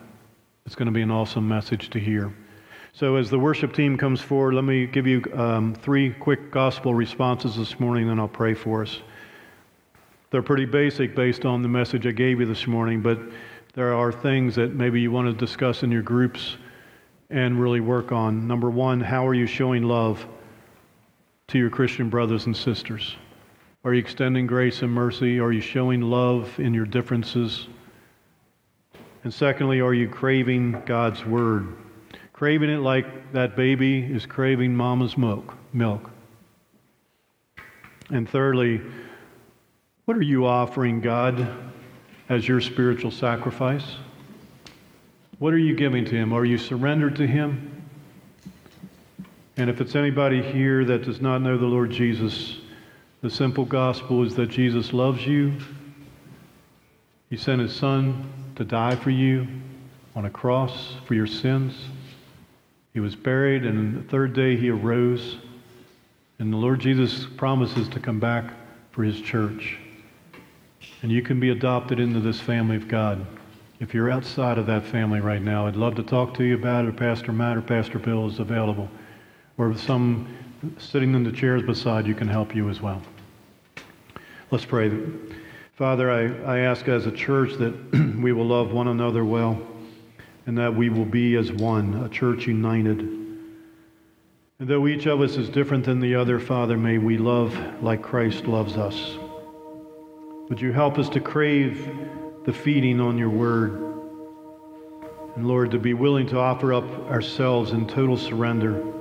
It's 0.66 0.76
going 0.76 0.88
to 0.88 0.92
be 0.92 1.02
an 1.02 1.12
awesome 1.12 1.48
message 1.48 1.90
to 1.92 2.00
hear. 2.00 2.34
So, 2.94 3.16
as 3.16 3.30
the 3.30 3.40
worship 3.40 3.74
team 3.74 3.98
comes 3.98 4.22
forward, 4.22 4.56
let 4.56 4.64
me 4.64 4.88
give 4.88 5.06
you 5.06 5.24
um, 5.36 5.76
three 5.76 6.12
quick 6.12 6.52
gospel 6.52 6.96
responses 6.96 7.56
this 7.56 7.80
morning, 7.80 8.08
then 8.08 8.20
I'll 8.20 8.28
pray 8.28 8.54
for 8.54 8.82
us. 8.82 9.00
They're 10.32 10.42
pretty 10.42 10.66
basic 10.66 11.16
based 11.16 11.46
on 11.46 11.62
the 11.62 11.70
message 11.70 12.06
I 12.06 12.12
gave 12.12 12.40
you 12.40 12.46
this 12.46 12.68
morning, 12.68 13.02
but 13.02 13.20
there 13.76 13.94
are 13.94 14.12
things 14.12 14.56
that 14.56 14.74
maybe 14.74 15.00
you 15.00 15.12
want 15.12 15.28
to 15.28 15.34
discuss 15.34 15.84
in 15.84 15.92
your 15.92 16.02
groups 16.02 16.58
and 17.30 17.62
really 17.62 17.80
work 17.80 18.12
on. 18.12 18.48
Number 18.48 18.70
one, 18.70 19.00
how 19.00 19.28
are 19.28 19.34
you 19.34 19.46
showing 19.46 19.84
love? 19.84 20.26
To 21.48 21.58
your 21.58 21.70
Christian 21.70 22.10
brothers 22.10 22.46
and 22.46 22.56
sisters? 22.56 23.16
Are 23.86 23.94
you 23.94 24.00
extending 24.00 24.48
grace 24.48 24.82
and 24.82 24.92
mercy? 24.92 25.40
Are 25.40 25.52
you 25.54 25.62
showing 25.62 26.02
love 26.02 26.60
in 26.60 26.74
your 26.74 26.86
differences? 26.86 27.68
And 29.24 29.34
secondly, 29.34 29.80
are 29.80 29.94
you 29.94 30.10
craving 30.10 30.84
God's 30.86 31.26
word? 31.26 31.76
Craving 32.34 32.70
it 32.70 32.80
like 32.80 33.32
that 33.32 33.56
baby 33.56 34.00
is 34.00 34.26
craving 34.26 34.76
mama's 34.76 35.18
milk. 35.18 35.54
Milk. 35.72 36.10
And 38.10 38.28
thirdly, 38.30 38.82
what 40.04 40.18
are 40.18 40.22
you 40.22 40.46
offering 40.46 41.00
God 41.00 41.48
as 42.28 42.46
your 42.46 42.60
spiritual 42.60 43.12
sacrifice? 43.12 43.96
What 45.40 45.54
are 45.54 45.58
you 45.58 45.76
giving 45.76 46.04
to 46.06 46.16
Him? 46.16 46.34
Are 46.34 46.46
you 46.46 46.58
surrendered 46.58 47.16
to 47.18 47.28
Him? 47.28 47.77
And 49.58 49.72
if 49.72 49.82
it's 49.82 49.96
anybody 49.96 50.44
here 50.44 50.86
that 50.86 51.04
does 51.04 51.20
not 51.20 51.42
know 51.42 51.58
the 51.58 51.66
Lord 51.66 51.90
Jesus, 51.90 52.58
the 53.24 53.30
simple 53.30 53.66
gospel 53.66 54.24
is 54.24 54.36
that 54.36 54.50
Jesus 54.50 54.94
loves 54.94 55.26
you. 55.26 55.52
He 57.32 57.38
sent 57.38 57.62
his 57.62 57.76
son 57.76 58.32
to 58.56 58.64
die 58.64 58.96
for 58.96 59.10
you 59.10 59.48
on 60.16 60.26
a 60.26 60.30
cross 60.30 60.94
for 61.08 61.16
your 61.16 61.26
sins. 61.26 61.74
He 62.94 63.00
was 63.00 63.16
buried, 63.16 63.66
and 63.66 63.98
the 63.98 64.08
third 64.10 64.34
day 64.34 64.56
he 64.56 64.70
arose. 64.70 65.38
And 66.38 66.54
the 66.54 66.58
Lord 66.58 66.80
Jesus 66.80 67.26
promises 67.26 67.90
to 67.90 68.00
come 68.00 68.20
back 68.20 68.54
for 68.92 69.04
his 69.04 69.20
church. 69.22 69.80
And 71.02 71.12
you 71.12 71.24
can 71.24 71.40
be 71.40 71.50
adopted 71.50 72.00
into 72.00 72.20
this 72.20 72.40
family 72.40 72.76
of 72.76 72.88
God. 72.88 73.26
If 73.80 73.96
you're 73.96 74.12
outside 74.12 74.60
of 74.60 74.68
that 74.68 74.86
family 74.86 75.20
right 75.20 75.42
now, 75.42 75.66
I'd 75.66 75.76
love 75.76 75.96
to 75.96 76.04
talk 76.04 76.36
to 76.36 76.44
you 76.44 76.54
about 76.54 76.86
it, 76.86 76.96
Pastor 76.96 77.32
Matt 77.32 77.58
or 77.58 77.62
Pastor 77.64 77.98
Bill 77.98 78.28
is 78.28 78.38
available 78.38 78.88
or 79.58 79.76
some 79.76 80.28
sitting 80.78 81.14
in 81.14 81.24
the 81.24 81.32
chairs 81.32 81.64
beside 81.64 82.08
you 82.08 82.16
can 82.16 82.28
help 82.28 82.56
you 82.56 82.70
as 82.70 82.82
well. 82.82 83.02
Let's 84.52 84.66
pray. 84.66 84.92
Father, 85.76 86.10
I, 86.10 86.58
I 86.58 86.60
ask 86.60 86.88
as 86.88 87.06
a 87.06 87.12
church 87.12 87.54
that 87.56 87.74
we 88.22 88.32
will 88.32 88.48
love 88.48 88.72
one 88.72 88.88
another 88.88 89.26
well 89.26 89.62
and 90.46 90.58
that 90.58 90.74
we 90.74 90.90
will 90.90 91.06
be 91.06 91.36
as 91.36 91.52
one, 91.52 92.04
a 92.04 92.10
church 92.10 92.48
united. 92.48 93.00
And 94.60 94.68
though 94.68 94.88
each 94.88 95.06
of 95.06 95.22
us 95.22 95.36
is 95.36 95.50
different 95.50 95.86
than 95.86 96.00
the 96.00 96.16
other, 96.16 96.40
Father, 96.40 96.78
may 96.78 96.98
we 96.98 97.18
love 97.18 97.56
like 97.84 98.02
Christ 98.02 98.46
loves 98.46 98.78
us. 98.78 99.18
Would 100.50 100.62
you 100.62 100.72
help 100.72 100.98
us 100.98 101.10
to 101.10 101.20
crave 101.20 101.90
the 102.46 102.54
feeding 102.54 103.02
on 103.02 103.18
your 103.18 103.30
word? 103.30 103.84
And 105.36 105.48
Lord, 105.48 105.72
to 105.72 105.80
be 105.80 105.94
willing 105.94 106.26
to 106.28 106.40
offer 106.40 106.74
up 106.74 106.90
ourselves 107.12 107.72
in 107.72 107.86
total 107.86 108.18
surrender 108.18 108.97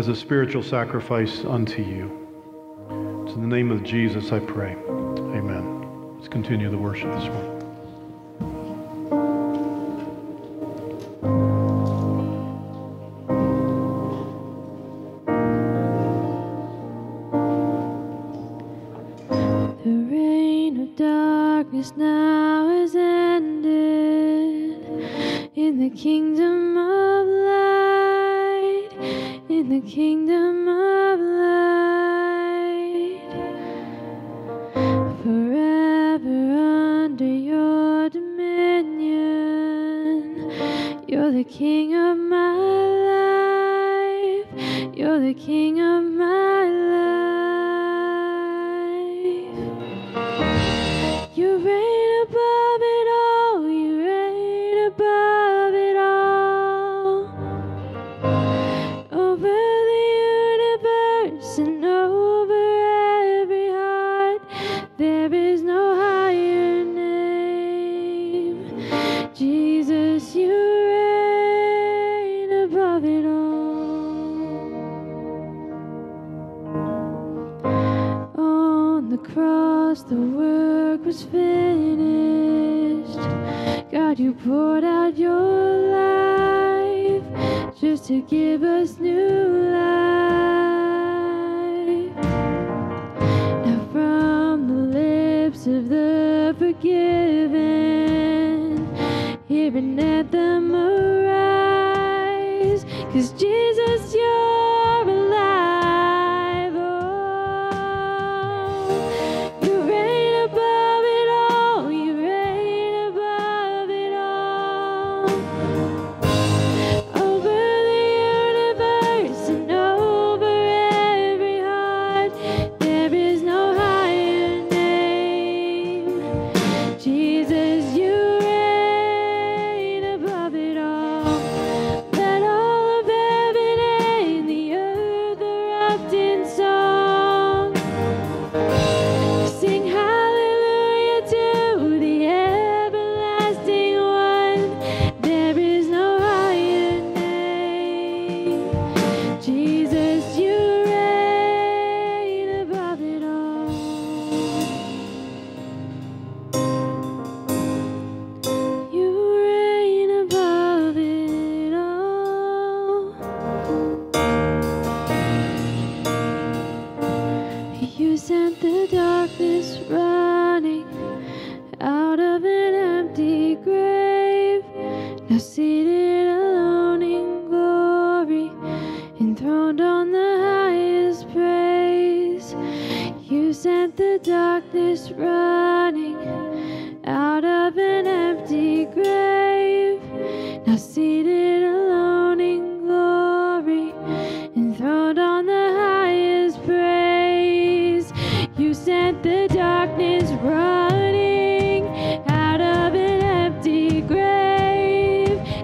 as 0.00 0.08
a 0.08 0.16
spiritual 0.16 0.62
sacrifice 0.62 1.44
unto 1.44 1.82
you. 1.82 2.06
It's 3.26 3.34
in 3.34 3.42
the 3.42 3.54
name 3.54 3.70
of 3.70 3.84
Jesus 3.84 4.32
I 4.32 4.38
pray. 4.38 4.72
Amen. 4.88 6.14
Let's 6.16 6.26
continue 6.26 6.70
the 6.70 6.78
worship 6.78 7.12
this 7.12 7.24
morning. 7.24 7.59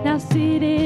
Now 0.06 0.18
seated 0.18 0.85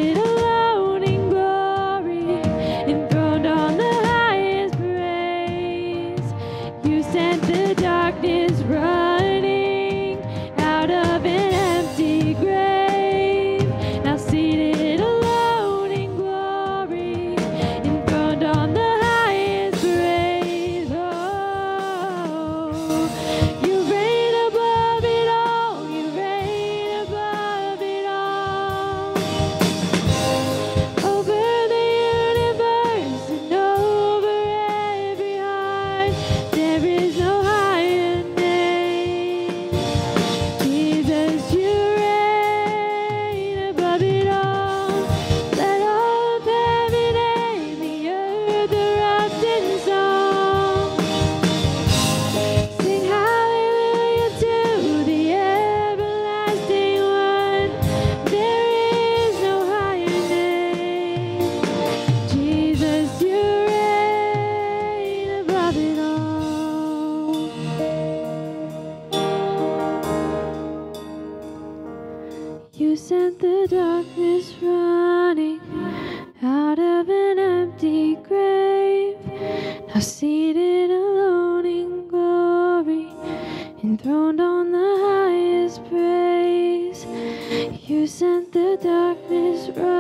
sent 88.11 88.53
the 88.53 88.77
darkness 88.83 89.69
running 89.77 90.00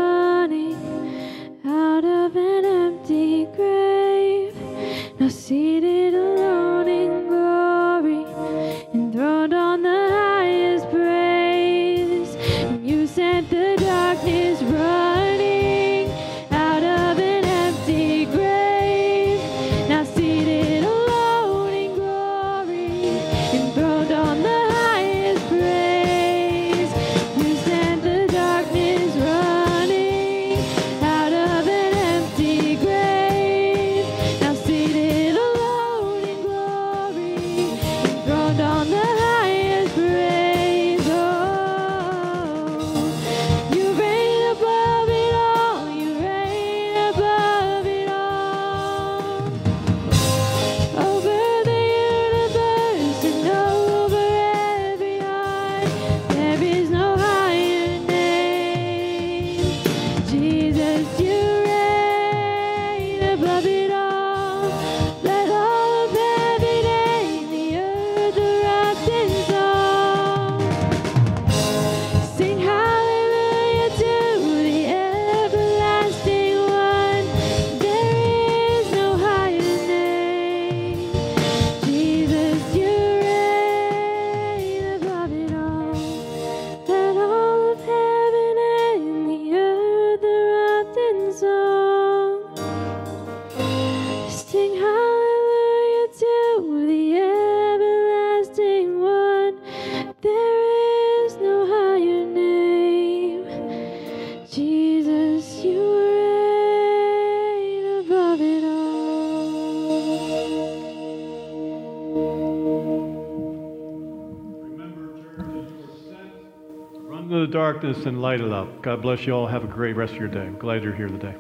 darkness 117.72 118.04
and 118.04 118.20
light 118.20 118.40
it 118.40 118.52
up. 118.52 118.82
God 118.82 119.00
bless 119.00 119.26
you 119.26 119.32
all. 119.32 119.46
Have 119.46 119.62
a 119.62 119.68
great 119.68 119.94
rest 119.94 120.12
of 120.14 120.18
your 120.18 120.28
day. 120.28 120.48
Glad 120.58 120.82
you're 120.82 120.94
here 120.94 121.06
today. 121.06 121.36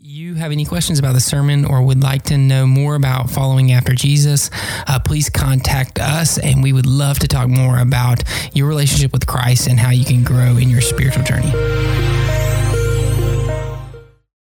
You 0.00 0.36
have 0.36 0.52
any 0.52 0.64
questions 0.64 1.00
about 1.00 1.14
the 1.14 1.20
sermon 1.20 1.64
or 1.64 1.82
would 1.82 2.00
like 2.00 2.22
to 2.24 2.38
know 2.38 2.64
more 2.64 2.94
about 2.94 3.28
following 3.28 3.72
after 3.72 3.94
Jesus, 3.94 4.50
uh, 4.86 5.00
please 5.00 5.28
contact 5.28 5.98
us 5.98 6.38
and 6.38 6.62
we 6.62 6.72
would 6.72 6.86
love 6.86 7.18
to 7.18 7.26
talk 7.26 7.48
more 7.48 7.78
about 7.78 8.22
your 8.54 8.68
relationship 8.68 9.12
with 9.12 9.26
Christ 9.26 9.66
and 9.66 9.80
how 9.80 9.90
you 9.90 10.04
can 10.04 10.22
grow 10.22 10.56
in 10.56 10.70
your 10.70 10.80
spiritual 10.80 11.24
journey. 11.24 11.50